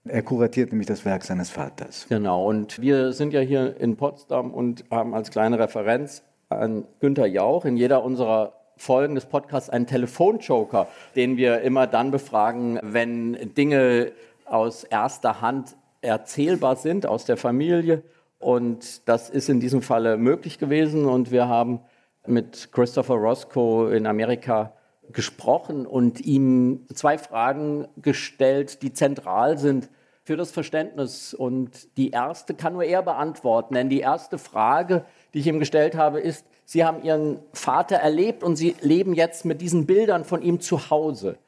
[0.05, 2.07] Er kuratiert nämlich das Werk seines Vaters.
[2.09, 7.27] Genau, und wir sind ja hier in Potsdam und haben als kleine Referenz an Günter
[7.27, 13.53] Jauch in jeder unserer Folgen des Podcasts einen Telefonjoker, den wir immer dann befragen, wenn
[13.55, 14.13] Dinge
[14.45, 18.03] aus erster Hand erzählbar sind aus der Familie.
[18.39, 21.05] Und das ist in diesem Falle möglich gewesen.
[21.05, 21.81] Und wir haben
[22.25, 24.73] mit Christopher Roscoe in Amerika
[25.11, 29.89] gesprochen und ihm zwei Fragen gestellt, die zentral sind
[30.23, 31.33] für das Verständnis.
[31.33, 35.95] Und die erste kann nur er beantworten, denn die erste Frage, die ich ihm gestellt
[35.95, 40.43] habe, ist, Sie haben Ihren Vater erlebt und Sie leben jetzt mit diesen Bildern von
[40.43, 41.39] ihm zu Hause.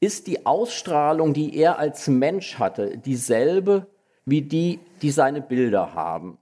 [0.00, 3.86] Ist die Ausstrahlung, die er als Mensch hatte, dieselbe
[4.26, 6.36] wie die, die seine Bilder haben?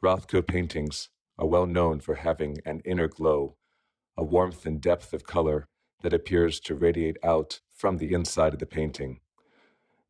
[0.00, 3.56] Rothko paintings are well known for having an inner glow,
[4.16, 5.66] a warmth and depth of color
[6.02, 9.20] that appears to radiate out from the inside of the painting.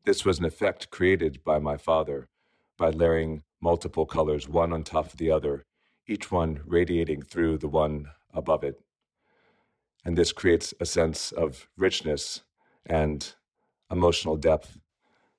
[0.05, 2.27] This was an effect created by my father
[2.77, 5.65] by layering multiple colors one on top of the other,
[6.07, 8.81] each one radiating through the one above it.
[10.03, 12.41] And this creates a sense of richness
[12.85, 13.33] and
[13.89, 14.79] emotional depth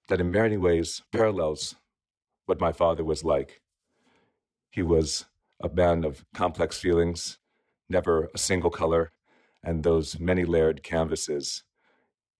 [0.08, 1.74] that in many ways parallels
[2.46, 3.60] what my father was like.
[4.70, 5.26] He was
[5.62, 7.38] a man of complex feelings,
[7.88, 9.12] never a single color,
[9.64, 11.64] and those many layered canvases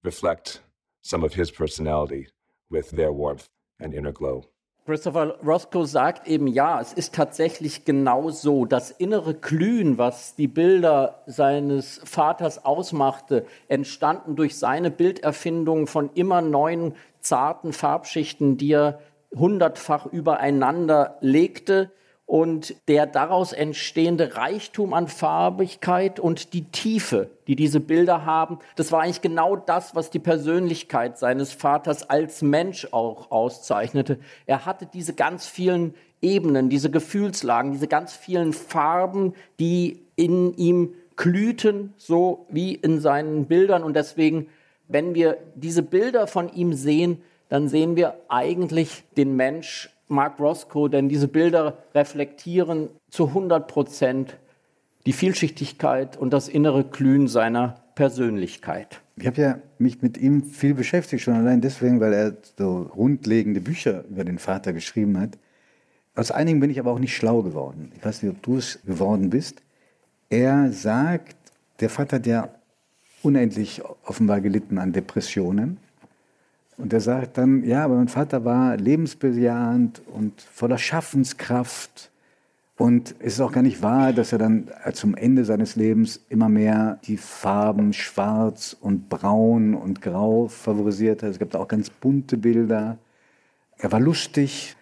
[0.03, 0.61] reflect
[1.03, 2.29] some of his personality
[2.71, 3.49] with their warmth
[3.81, 4.45] and inner glow.
[4.87, 8.67] Christopher Roscoe sagt eben, ja, es ist tatsächlich genau so.
[8.67, 16.43] Das innere Glühen, was die Bilder seines Vaters ausmachte, entstanden durch seine Bilderfindung von immer
[16.43, 19.01] neuen zarten Farbschichten, die er
[19.35, 21.91] hundertfach übereinander legte
[22.27, 28.93] und der daraus entstehende Reichtum an Farbigkeit und die Tiefe, die diese Bilder haben, das
[28.93, 34.19] war eigentlich genau das, was die Persönlichkeit seines Vaters als Mensch auch auszeichnete.
[34.47, 40.95] Er hatte diese ganz vielen Ebenen, diese Gefühlslagen, diese ganz vielen Farben, die in ihm
[41.17, 43.83] glühten, so wie in seinen Bildern.
[43.85, 44.49] Und deswegen,
[44.89, 50.89] wenn wir diese Bilder von ihm sehen, dann sehen wir eigentlich den Mensch Mark Roscoe,
[50.89, 54.37] denn diese Bilder reflektieren zu 100 Prozent
[55.07, 59.01] die Vielschichtigkeit und das innere Glühen seiner Persönlichkeit.
[59.17, 63.61] Ich habe ja mich mit ihm viel beschäftigt, schon allein deswegen, weil er so grundlegende
[63.61, 65.39] Bücher über den Vater geschrieben hat.
[66.17, 67.93] Aus einigen bin ich aber auch nicht schlau geworden.
[67.97, 69.63] Ich weiß nicht, ob du es geworden bist.
[70.31, 71.37] Er sagt,
[71.81, 72.49] der Vater hat ja
[73.23, 75.79] unendlich offenbar gelitten an Depressionen.
[76.77, 82.11] Und er sagt dann, ja, aber mein Vater war lebensbejahend und voller Schaffenskraft.
[82.77, 86.49] Und es ist auch gar nicht wahr, dass er dann zum Ende seines Lebens immer
[86.49, 91.31] mehr die Farben schwarz und braun und grau favorisiert hat.
[91.31, 92.99] Es da auch ganz bunte Bilder.
[93.79, 94.75] Er war lustig.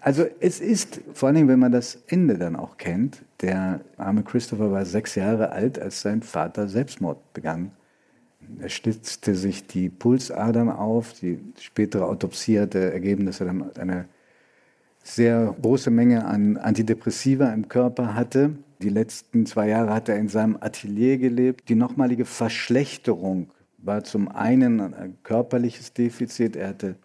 [0.00, 4.70] Also es ist, vor allem wenn man das Ende dann auch kennt, der arme Christopher
[4.70, 7.72] war sechs Jahre alt, als sein Vater Selbstmord begann.
[8.60, 11.12] Er schlitzte sich die Pulsadern auf.
[11.14, 14.06] Die spätere Autopsie hatte ergeben, dass er dann eine
[15.02, 18.52] sehr große Menge an Antidepressiva im Körper hatte.
[18.80, 21.68] Die letzten zwei Jahre hat er in seinem Atelier gelebt.
[21.68, 26.56] Die nochmalige Verschlechterung war zum einen ein körperliches Defizit.
[26.56, 26.96] Er hatte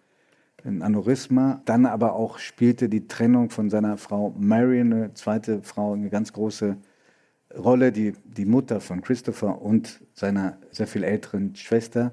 [0.64, 1.62] ein Aneurysma.
[1.64, 6.32] Dann aber auch spielte die Trennung von seiner Frau Marion, eine zweite Frau, eine ganz
[6.32, 6.76] große
[7.56, 12.12] Rolle, die, die Mutter von Christopher und seiner sehr viel älteren Schwester.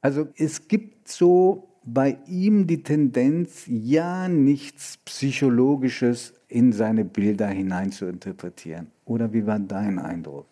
[0.00, 7.90] Also es gibt so bei ihm die Tendenz, ja nichts Psychologisches in seine Bilder hinein
[7.90, 8.90] zu interpretieren.
[9.04, 10.46] Oder wie war dein Eindruck?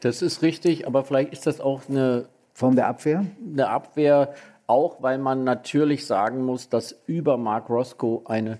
[0.00, 3.24] Das ist richtig, aber vielleicht ist das auch eine Form der Abwehr?
[3.52, 4.34] Eine Abwehr,
[4.66, 8.58] auch weil man natürlich sagen muss, dass über Mark Roscoe eine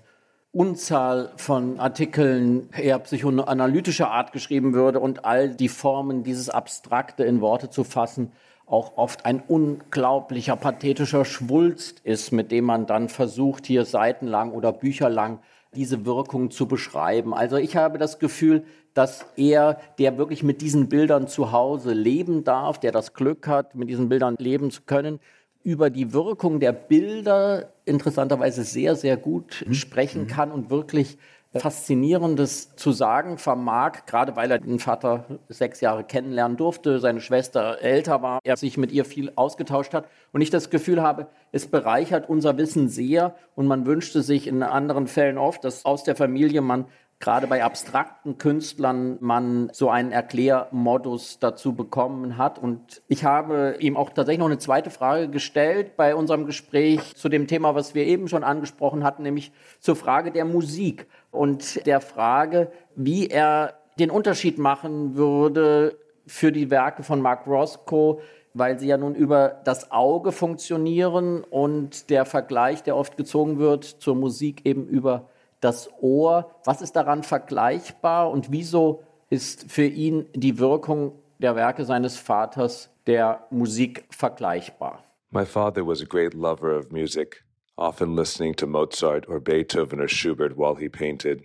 [0.55, 7.41] Unzahl von Artikeln eher psychoanalytischer Art geschrieben würde und all die Formen, dieses Abstrakte in
[7.41, 8.31] Worte zu fassen,
[8.65, 14.71] auch oft ein unglaublicher pathetischer Schwulst ist, mit dem man dann versucht, hier seitenlang oder
[14.71, 15.39] bücherlang
[15.75, 17.33] diese Wirkung zu beschreiben.
[17.33, 22.45] Also ich habe das Gefühl, dass er, der wirklich mit diesen Bildern zu Hause leben
[22.45, 25.19] darf, der das Glück hat, mit diesen Bildern leben zu können,
[25.65, 29.73] über die Wirkung der Bilder interessanterweise sehr, sehr gut mhm.
[29.73, 30.27] sprechen mhm.
[30.27, 31.17] kann und wirklich
[31.59, 37.81] Faszinierendes zu sagen vermag, gerade weil er den Vater sechs Jahre kennenlernen durfte, seine Schwester
[37.81, 41.67] älter war, er sich mit ihr viel ausgetauscht hat und ich das Gefühl habe, es
[41.67, 46.15] bereichert unser Wissen sehr und man wünschte sich in anderen Fällen oft, dass aus der
[46.15, 46.85] Familie man
[47.19, 52.59] gerade bei abstrakten Künstlern man so einen Erklärmodus dazu bekommen hat.
[52.59, 57.29] Und ich habe ihm auch tatsächlich noch eine zweite Frage gestellt bei unserem Gespräch zu
[57.29, 62.01] dem Thema, was wir eben schon angesprochen hatten, nämlich zur Frage der Musik und der
[62.01, 65.97] Frage, wie er den Unterschied machen würde
[66.27, 68.19] für die Werke von Mark Roscoe,
[68.53, 73.83] weil sie ja nun über das Auge funktionieren und der Vergleich, der oft gezogen wird
[73.83, 75.29] zur Musik eben über
[75.65, 76.55] das Ohr.
[76.63, 82.91] Was ist daran vergleichbar und wieso ist für ihn die Wirkung der Werke seines Vaters
[83.07, 85.03] der Musik vergleichbar?
[85.31, 87.43] My father was a great lover of music,
[87.75, 91.43] often listening to Mozart or Beethoven or Schubert while he painted.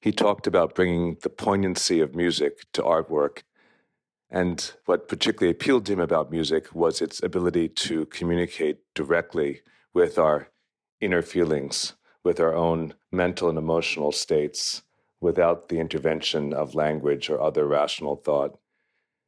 [0.00, 3.42] He talked about bringing the poignancy of music to artwork.
[4.30, 9.60] And what particularly appealed to him about music was its ability to communicate directly
[9.94, 10.48] with our
[11.00, 11.94] inner feelings,
[12.26, 14.82] with our own mental and emotional states
[15.20, 18.58] without the intervention of language or other rational thought.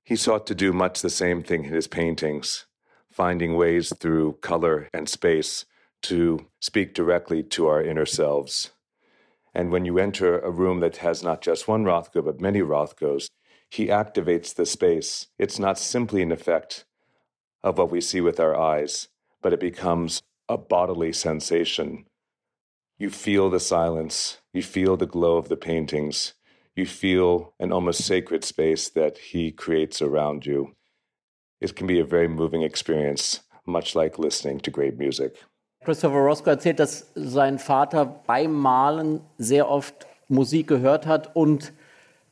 [0.02, 2.66] He sought to do much the same thing in his paintings,
[3.08, 5.64] finding ways through color and space
[6.02, 8.72] to speak directly to our inner selves.
[9.54, 13.28] And when you enter a room that has not just one Rothko, but many Rothkos,
[13.70, 15.28] he activates the space.
[15.38, 16.84] It's not simply an effect
[17.62, 19.06] of what we see with our eyes,
[19.40, 22.06] but it becomes a bodily sensation
[22.98, 26.34] you feel the silence, you feel the glow of the paintings,
[26.74, 30.74] you feel an almost sacred space that he creates around you.
[31.60, 35.36] It can be a very moving experience, much like listening to great music.
[35.84, 41.72] Christopher Roscoe erzählt, dass sein Vater beim Malen sehr oft Musik gehört hat und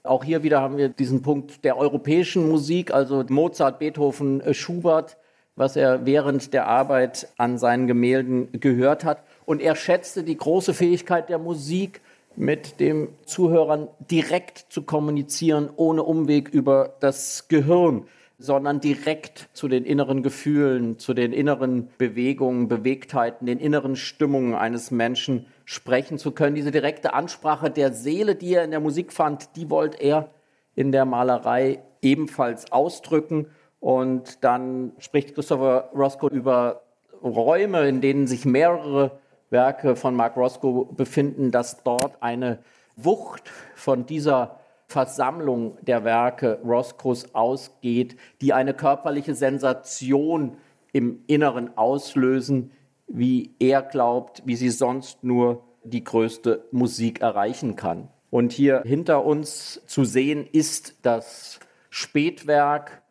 [0.02, 5.16] auch hier wieder haben wir diesen Punkt der europäischen Musik, also Mozart, Beethoven, Schubert,
[5.56, 9.22] was er während der Arbeit an seinen Gemälden gehört hat.
[9.46, 12.02] Und er schätzte die große Fähigkeit der Musik,
[12.38, 18.06] mit dem Zuhörern direkt zu kommunizieren, ohne Umweg über das Gehirn,
[18.38, 24.90] sondern direkt zu den inneren Gefühlen, zu den inneren Bewegungen, Bewegtheiten, den inneren Stimmungen eines
[24.90, 26.54] Menschen sprechen zu können.
[26.54, 30.28] Diese direkte Ansprache der Seele, die er in der Musik fand, die wollte er
[30.74, 33.46] in der Malerei ebenfalls ausdrücken.
[33.80, 36.82] Und dann spricht Christopher Roscoe über
[37.22, 39.18] Räume, in denen sich mehrere
[39.50, 42.58] Werke von Mark Roscoe befinden, dass dort eine
[42.96, 50.56] Wucht von dieser Versammlung der Werke Roscoes ausgeht, die eine körperliche Sensation
[50.92, 52.70] im Inneren auslösen,
[53.08, 58.08] wie er glaubt, wie sie sonst nur die größte Musik erreichen kann.
[58.30, 63.02] Und hier hinter uns zu sehen ist das Spätwerk,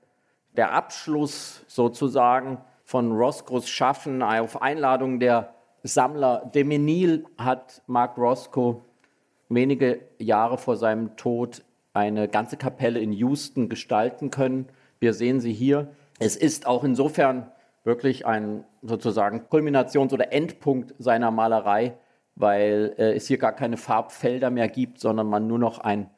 [0.56, 5.55] der Abschluss sozusagen von Roscoes Schaffen auf Einladung der
[5.88, 8.82] Sammler Demenil hat Mark Roscoe
[9.50, 11.64] wenige Jahre vor seinem Tod
[11.94, 14.68] eine ganze Kapelle in Houston gestalten können.
[15.00, 15.90] Wir sehen sie hier.
[16.18, 17.52] Es ist auch insofern
[17.84, 21.96] wirklich ein sozusagen Kulminations- oder Endpunkt seiner Malerei,
[22.36, 26.10] weil äh, es hier gar keine Farbfelder mehr gibt, sondern man nur noch ein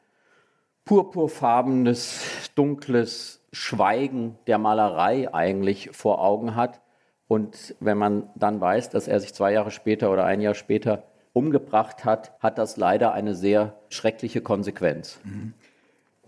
[0.86, 6.80] purpurfarbenes, dunkles Schweigen der Malerei eigentlich vor Augen hat.
[7.28, 11.04] Und wenn man dann weiß, dass er sich zwei Jahre später oder ein Jahr später
[11.34, 15.20] umgebracht hat, hat das leider eine sehr schreckliche Konsequenz.
[15.24, 15.52] Mhm.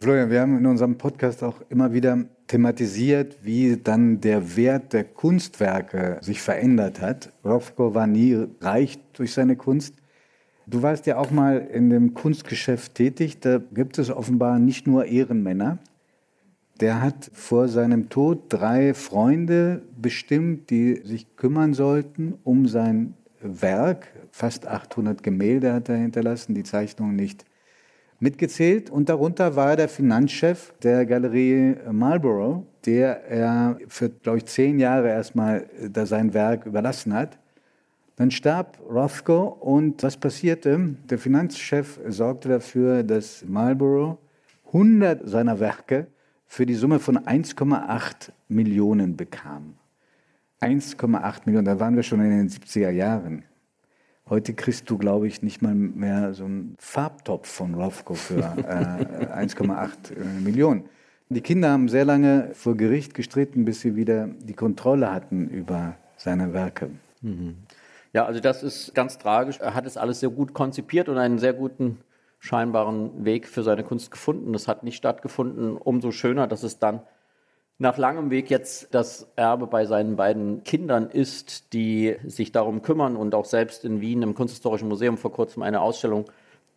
[0.03, 5.05] Florian, wir haben in unserem Podcast auch immer wieder thematisiert, wie dann der Wert der
[5.05, 7.33] Kunstwerke sich verändert hat.
[7.45, 9.97] Rofko war nie reich durch seine Kunst.
[10.67, 13.41] Du warst ja auch mal in dem Kunstgeschäft tätig.
[13.41, 15.79] Da gibt es offenbar nicht nur Ehrenmänner,
[16.81, 24.09] der hat vor seinem Tod drei Freunde bestimmt, die sich kümmern sollten um sein Werk.
[24.31, 27.45] Fast 800 Gemälde hat er hinterlassen, die Zeichnungen nicht
[28.19, 34.79] mitgezählt und darunter war der Finanzchef der Galerie Marlborough, der er für, glaube ich, zehn
[34.79, 37.39] Jahre erstmal da sein Werk überlassen hat.
[38.17, 40.97] Dann starb Rothko und was passierte?
[41.09, 44.19] Der Finanzchef sorgte dafür, dass Marlborough
[44.67, 46.07] 100 seiner Werke
[46.51, 49.77] für die Summe von 1,8 Millionen bekam.
[50.61, 53.45] 1,8 Millionen, da waren wir schon in den 70er Jahren.
[54.29, 59.45] Heute kriegst du, glaube ich, nicht mal mehr so einen Farbtopf von Rothko für äh,
[59.45, 60.87] 1,8 äh, Millionen.
[61.29, 65.95] Die Kinder haben sehr lange vor Gericht gestritten, bis sie wieder die Kontrolle hatten über
[66.17, 66.91] seine Werke.
[67.23, 67.59] Mhm.
[68.13, 69.61] Ja, also das ist ganz tragisch.
[69.61, 71.99] Er hat es alles sehr gut konzipiert und einen sehr guten
[72.41, 74.53] scheinbaren Weg für seine Kunst gefunden.
[74.53, 75.77] Das hat nicht stattgefunden.
[75.77, 77.03] Umso schöner, dass es dann
[77.79, 83.17] nach langem Weg jetzt das Erbe bei seinen beiden Kindern ist, die sich darum kümmern
[83.17, 86.25] und auch selbst in Wien im Kunsthistorischen Museum vor kurzem eine Ausstellung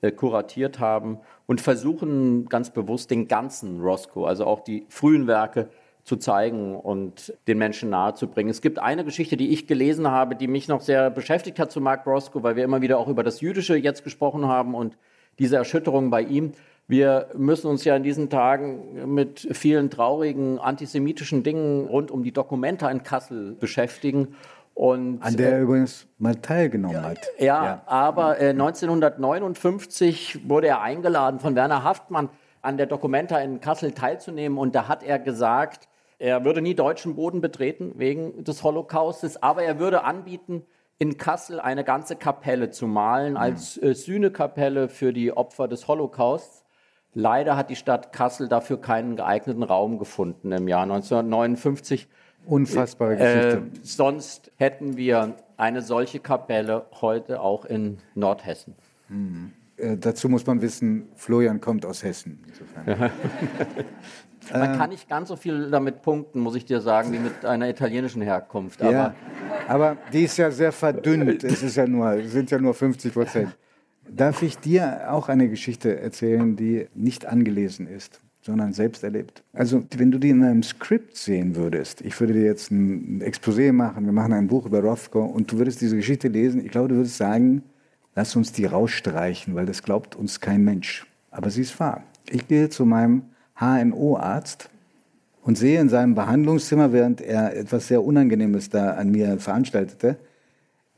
[0.02, 5.70] äh, kuratiert haben und versuchen ganz bewusst den ganzen Roscoe, also auch die frühen Werke
[6.04, 8.52] zu zeigen und den Menschen nahezubringen.
[8.52, 11.80] Es gibt eine Geschichte, die ich gelesen habe, die mich noch sehr beschäftigt hat zu
[11.80, 14.98] Mark Roscoe, weil wir immer wieder auch über das Jüdische jetzt gesprochen haben und
[15.40, 16.54] diese Erschütterung bei ihm.
[16.88, 22.34] Wir müssen uns ja in diesen Tagen mit vielen traurigen antisemitischen Dingen rund um die
[22.34, 24.36] Dokumenta in Kassel beschäftigen.
[24.74, 27.20] Und, An der er äh, übrigens mal teilgenommen ja, hat.
[27.38, 27.82] Ja, ja.
[27.86, 32.30] aber äh, 1959 wurde er eingeladen von Werner Haftmann
[32.62, 37.16] an der Documenta in Kassel teilzunehmen und da hat er gesagt, er würde nie deutschen
[37.16, 40.64] Boden betreten wegen des Holocaustes, aber er würde anbieten,
[41.00, 46.64] in Kassel eine ganze Kapelle zu malen als äh, Sühnekapelle für die Opfer des Holocausts.
[47.14, 52.08] Leider hat die Stadt Kassel dafür keinen geeigneten Raum gefunden im Jahr 1959.
[52.46, 53.58] Unfassbare Geschichte.
[53.58, 58.76] Äh, sonst hätten wir eine solche Kapelle heute auch in Nordhessen.
[59.10, 59.54] Mhm.
[59.78, 62.40] Äh, dazu muss man wissen, Florian kommt aus Hessen.
[64.52, 67.70] man kann nicht ganz so viel damit punkten, muss ich dir sagen, wie mit einer
[67.70, 68.82] italienischen Herkunft.
[68.82, 69.16] Aber, ja,
[69.68, 71.44] aber die ist ja sehr verdünnt.
[71.44, 73.56] Es ist ja nur, sind ja nur 50 Prozent.
[74.08, 79.44] Darf ich dir auch eine Geschichte erzählen, die nicht angelesen ist, sondern selbst erlebt?
[79.54, 83.72] Also, wenn du die in einem Skript sehen würdest, ich würde dir jetzt ein Exposé
[83.72, 86.90] machen, wir machen ein Buch über Rothko und du würdest diese Geschichte lesen, ich glaube,
[86.90, 87.64] du würdest sagen,
[88.16, 91.08] lass uns die rausstreichen, weil das glaubt uns kein Mensch.
[91.32, 92.04] Aber sie ist wahr.
[92.30, 93.24] Ich gehe zu meinem
[93.64, 94.70] HNO-Arzt
[95.44, 100.18] und sehe in seinem Behandlungszimmer, während er etwas sehr Unangenehmes da an mir veranstaltete,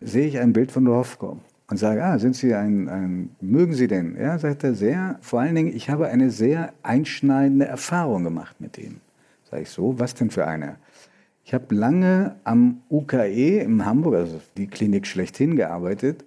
[0.02, 3.88] sehe ich ein Bild von Rothko und sage, ah, sind Sie ein, ein, mögen Sie
[3.88, 4.16] denn?
[4.20, 5.18] Ja, sagt er, sehr.
[5.22, 8.98] Vor allen Dingen, ich habe eine sehr einschneidende Erfahrung gemacht mit ihm.
[9.50, 10.76] Sage ich so, was denn für eine?
[11.44, 16.26] Ich habe lange am UKE in Hamburg, also die Klinik schlechthin, gearbeitet,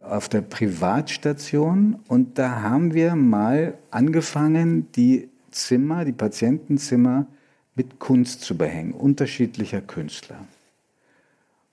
[0.00, 1.96] auf der Privatstation.
[2.08, 7.26] Und da haben wir mal angefangen, die Zimmer, die Patientenzimmer
[7.74, 10.44] mit Kunst zu behängen, unterschiedlicher Künstler.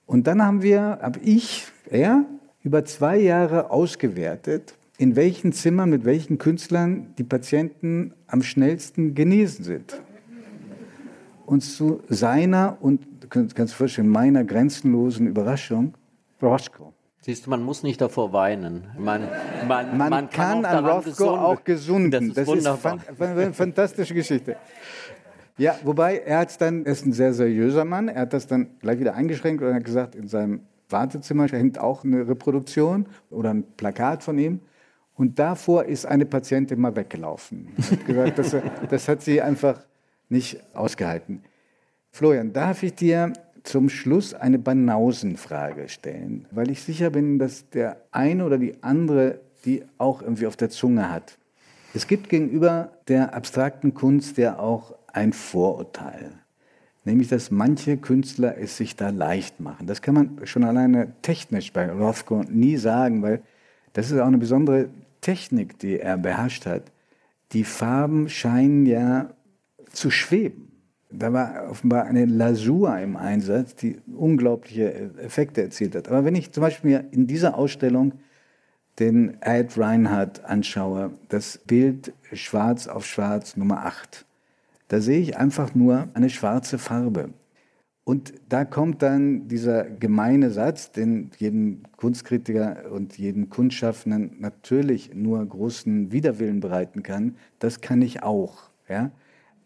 [0.06, 2.24] Und dann haben wir, habe ich, er,
[2.62, 9.64] über zwei Jahre ausgewertet, in welchen Zimmern mit welchen Künstlern die Patienten am schnellsten genesen
[9.64, 10.00] sind.
[11.46, 15.94] Und zu seiner und, kannst du vorstellen, meiner grenzenlosen Überraschung,
[16.40, 16.93] Roscoe.
[17.24, 18.84] Siehst du, man muss nicht davor weinen.
[18.98, 19.26] Man,
[19.66, 22.34] man, man, man kann, kann an Roscoe auch gesunden.
[22.34, 24.56] Das ist, das ist eine fantastische Geschichte.
[25.56, 28.78] Ja, wobei er hat dann, er ist ein sehr seriöser Mann, er hat das dann
[28.78, 33.64] gleich wieder eingeschränkt und hat gesagt, in seinem Wartezimmer hängt auch eine Reproduktion oder ein
[33.78, 34.60] Plakat von ihm.
[35.14, 37.68] Und davor ist eine Patientin mal weggelaufen.
[38.06, 38.54] Gesagt, das,
[38.90, 39.80] das hat sie einfach
[40.28, 41.42] nicht ausgehalten.
[42.10, 43.32] Florian, darf ich dir
[43.64, 49.40] zum Schluss eine Banausenfrage stellen, weil ich sicher bin, dass der eine oder die andere
[49.64, 51.38] die auch irgendwie auf der Zunge hat.
[51.94, 56.32] Es gibt gegenüber der abstrakten Kunst ja auch ein Vorurteil
[57.04, 59.86] nämlich dass manche Künstler es sich da leicht machen.
[59.86, 63.42] Das kann man schon alleine technisch bei Rothko nie sagen, weil
[63.92, 64.88] das ist auch eine besondere
[65.20, 66.82] Technik, die er beherrscht hat.
[67.52, 69.30] Die Farben scheinen ja
[69.92, 70.70] zu schweben.
[71.18, 76.08] Da war offenbar eine Lasur im Einsatz, die unglaubliche Effekte erzielt hat.
[76.08, 78.12] Aber wenn ich zum Beispiel mir in dieser Ausstellung
[78.98, 84.24] den Ed Reinhardt anschaue, das Bild Schwarz auf Schwarz Nummer 8,
[84.88, 87.30] da sehe ich einfach nur eine schwarze Farbe.
[88.04, 95.44] Und da kommt dann dieser gemeine Satz, den jedem Kunstkritiker und jedem Kunstschaffenden natürlich nur
[95.44, 97.36] großen Widerwillen bereiten kann.
[97.60, 98.64] Das kann ich auch.
[98.88, 99.10] Ja?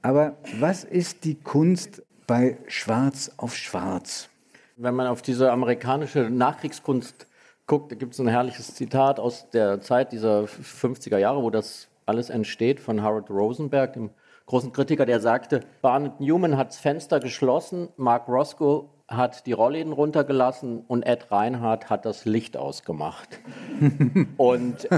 [0.03, 4.28] Aber was ist die Kunst bei Schwarz auf Schwarz?
[4.76, 7.26] Wenn man auf diese amerikanische Nachkriegskunst
[7.66, 11.88] guckt, da gibt es ein herrliches Zitat aus der Zeit dieser 50er Jahre, wo das
[12.07, 14.11] alles entsteht, von Howard Rosenberg, dem
[14.46, 19.92] großen Kritiker, der sagte, Barnett Newman hat das Fenster geschlossen, Mark Roscoe hat die Rollläden
[19.92, 23.40] runtergelassen und Ed Reinhardt hat das Licht ausgemacht.
[24.36, 24.88] und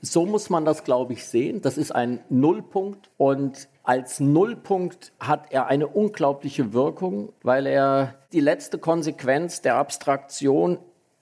[0.00, 1.60] so muss man das, glaube ich, sehen.
[1.60, 8.40] Das ist ein Nullpunkt und als Nullpunkt hat er eine unglaubliche Wirkung, weil er die
[8.40, 10.78] letzte Konsequenz der Abstraktion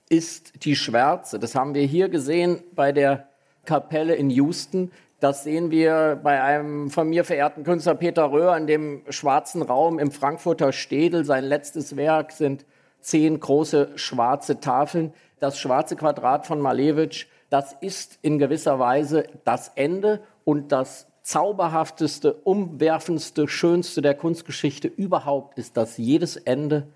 [0.08, 1.38] ist die Schwärze.
[1.38, 3.28] Das haben wir hier gesehen bei der
[3.64, 4.92] Kapelle in Houston.
[5.20, 9.98] Das sehen wir bei einem von mir verehrten Künstler Peter Röhr in dem schwarzen Raum
[9.98, 11.24] im Frankfurter Städel.
[11.24, 12.64] Sein letztes Werk sind
[13.00, 15.14] zehn große schwarze Tafeln.
[15.40, 22.32] Das schwarze Quadrat von Malevich, das ist in gewisser Weise das Ende und das zauberhafteste,
[22.32, 26.86] umwerfendste, schönste der Kunstgeschichte überhaupt ist, dass jedes Ende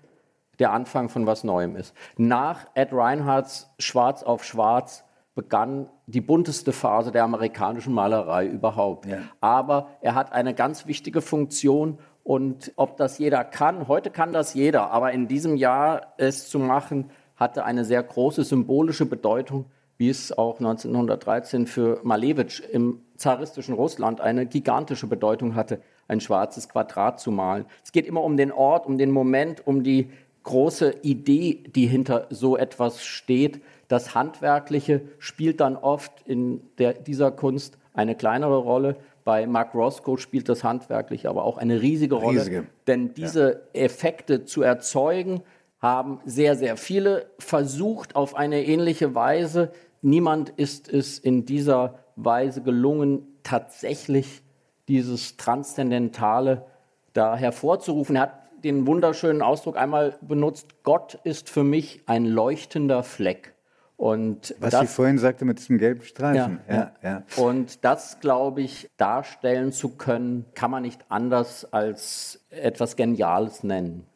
[0.59, 1.93] der Anfang von was Neuem ist.
[2.17, 5.03] Nach Ed Reinhardts Schwarz auf Schwarz
[5.35, 9.05] begann die bunteste Phase der amerikanischen Malerei überhaupt.
[9.05, 9.19] Ja.
[9.39, 14.53] Aber er hat eine ganz wichtige Funktion und ob das jeder kann, heute kann das
[14.53, 19.65] jeder, aber in diesem Jahr es zu machen, hatte eine sehr große symbolische Bedeutung,
[20.01, 26.67] wie es auch 1913 für Malevich im zaristischen Russland eine gigantische Bedeutung hatte, ein schwarzes
[26.67, 27.65] Quadrat zu malen.
[27.83, 30.09] Es geht immer um den Ort, um den Moment, um die
[30.41, 33.61] große Idee, die hinter so etwas steht.
[33.89, 38.95] Das Handwerkliche spielt dann oft in der, dieser Kunst eine kleinere Rolle.
[39.23, 42.39] Bei Mark Roscoe spielt das Handwerkliche aber auch eine riesige Rolle.
[42.39, 42.65] Riesige.
[42.87, 43.83] Denn diese ja.
[43.83, 45.43] Effekte zu erzeugen,
[45.81, 49.71] haben sehr, sehr viele versucht auf eine ähnliche Weise.
[50.01, 54.43] Niemand ist es in dieser Weise gelungen, tatsächlich
[54.87, 56.65] dieses Transzendentale
[57.13, 58.15] da hervorzurufen.
[58.15, 63.53] Er hat den wunderschönen Ausdruck einmal benutzt, Gott ist für mich ein leuchtender Fleck.
[63.97, 66.59] Und Was das, Sie vorhin sagte mit diesem gelben Streifen.
[66.67, 67.43] Ja, ja, ja.
[67.43, 74.07] Und das, glaube ich, darstellen zu können, kann man nicht anders als etwas Geniales nennen.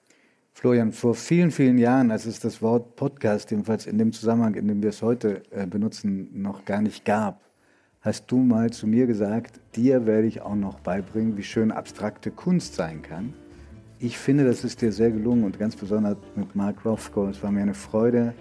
[0.57, 4.69] Florian, vor vielen, vielen Jahren, als es das Wort Podcast, jedenfalls in dem Zusammenhang, in
[4.69, 7.41] dem wir es heute äh, benutzen, noch gar nicht gab,
[7.99, 12.31] hast du mal zu mir gesagt, dir werde ich auch noch beibringen, wie schön abstrakte
[12.31, 13.33] Kunst sein kann.
[13.99, 17.27] Ich finde, das ist dir sehr gelungen und ganz besonders mit Mark Rothko.
[17.27, 18.33] Es war mir eine Freude,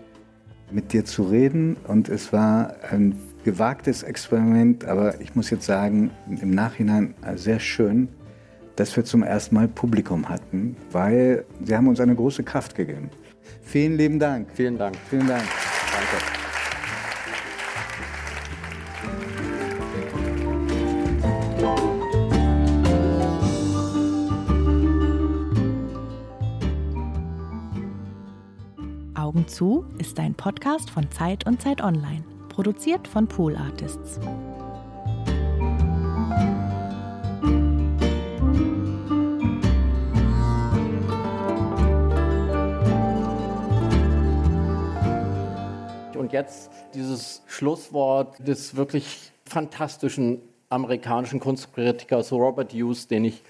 [0.70, 1.76] mit dir zu reden.
[1.88, 8.08] Und es war ein gewagtes Experiment, aber ich muss jetzt sagen, im Nachhinein sehr schön,
[8.76, 13.10] dass wir zum ersten Mal Publikum hatten, weil sie haben uns eine große Kraft gegeben.
[13.62, 14.48] Vielen lieben Dank.
[14.54, 14.96] Vielen Dank.
[15.08, 15.42] Vielen Dank.
[15.42, 16.44] Danke.
[29.14, 34.20] Augen zu ist ein Podcast von Zeit und Zeit Online, produziert von Pool Artists.
[46.34, 53.44] Jetzt dieses Schlusswort des wirklich fantastischen amerikanischen Kunstkritikers Robert Hughes, den ich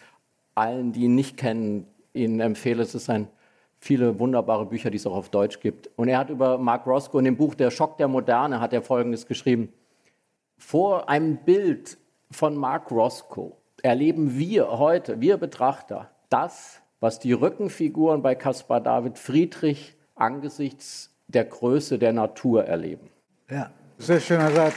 [0.54, 2.82] allen, die ihn nicht kennen, Ihnen empfehle.
[2.82, 3.26] Es ist ein
[3.80, 5.90] viele wunderbare Bücher, die es auch auf Deutsch gibt.
[5.96, 8.82] Und er hat über Mark Roscoe in dem Buch Der Schock der Moderne hat er
[8.82, 9.72] Folgendes geschrieben.
[10.58, 11.96] Vor einem Bild
[12.30, 19.18] von Mark Roscoe erleben wir heute, wir Betrachter, das, was die Rückenfiguren bei Caspar David
[19.18, 23.10] Friedrich angesichts der Größe der Natur erleben.
[23.50, 24.74] Ja, sehr schöner Satz.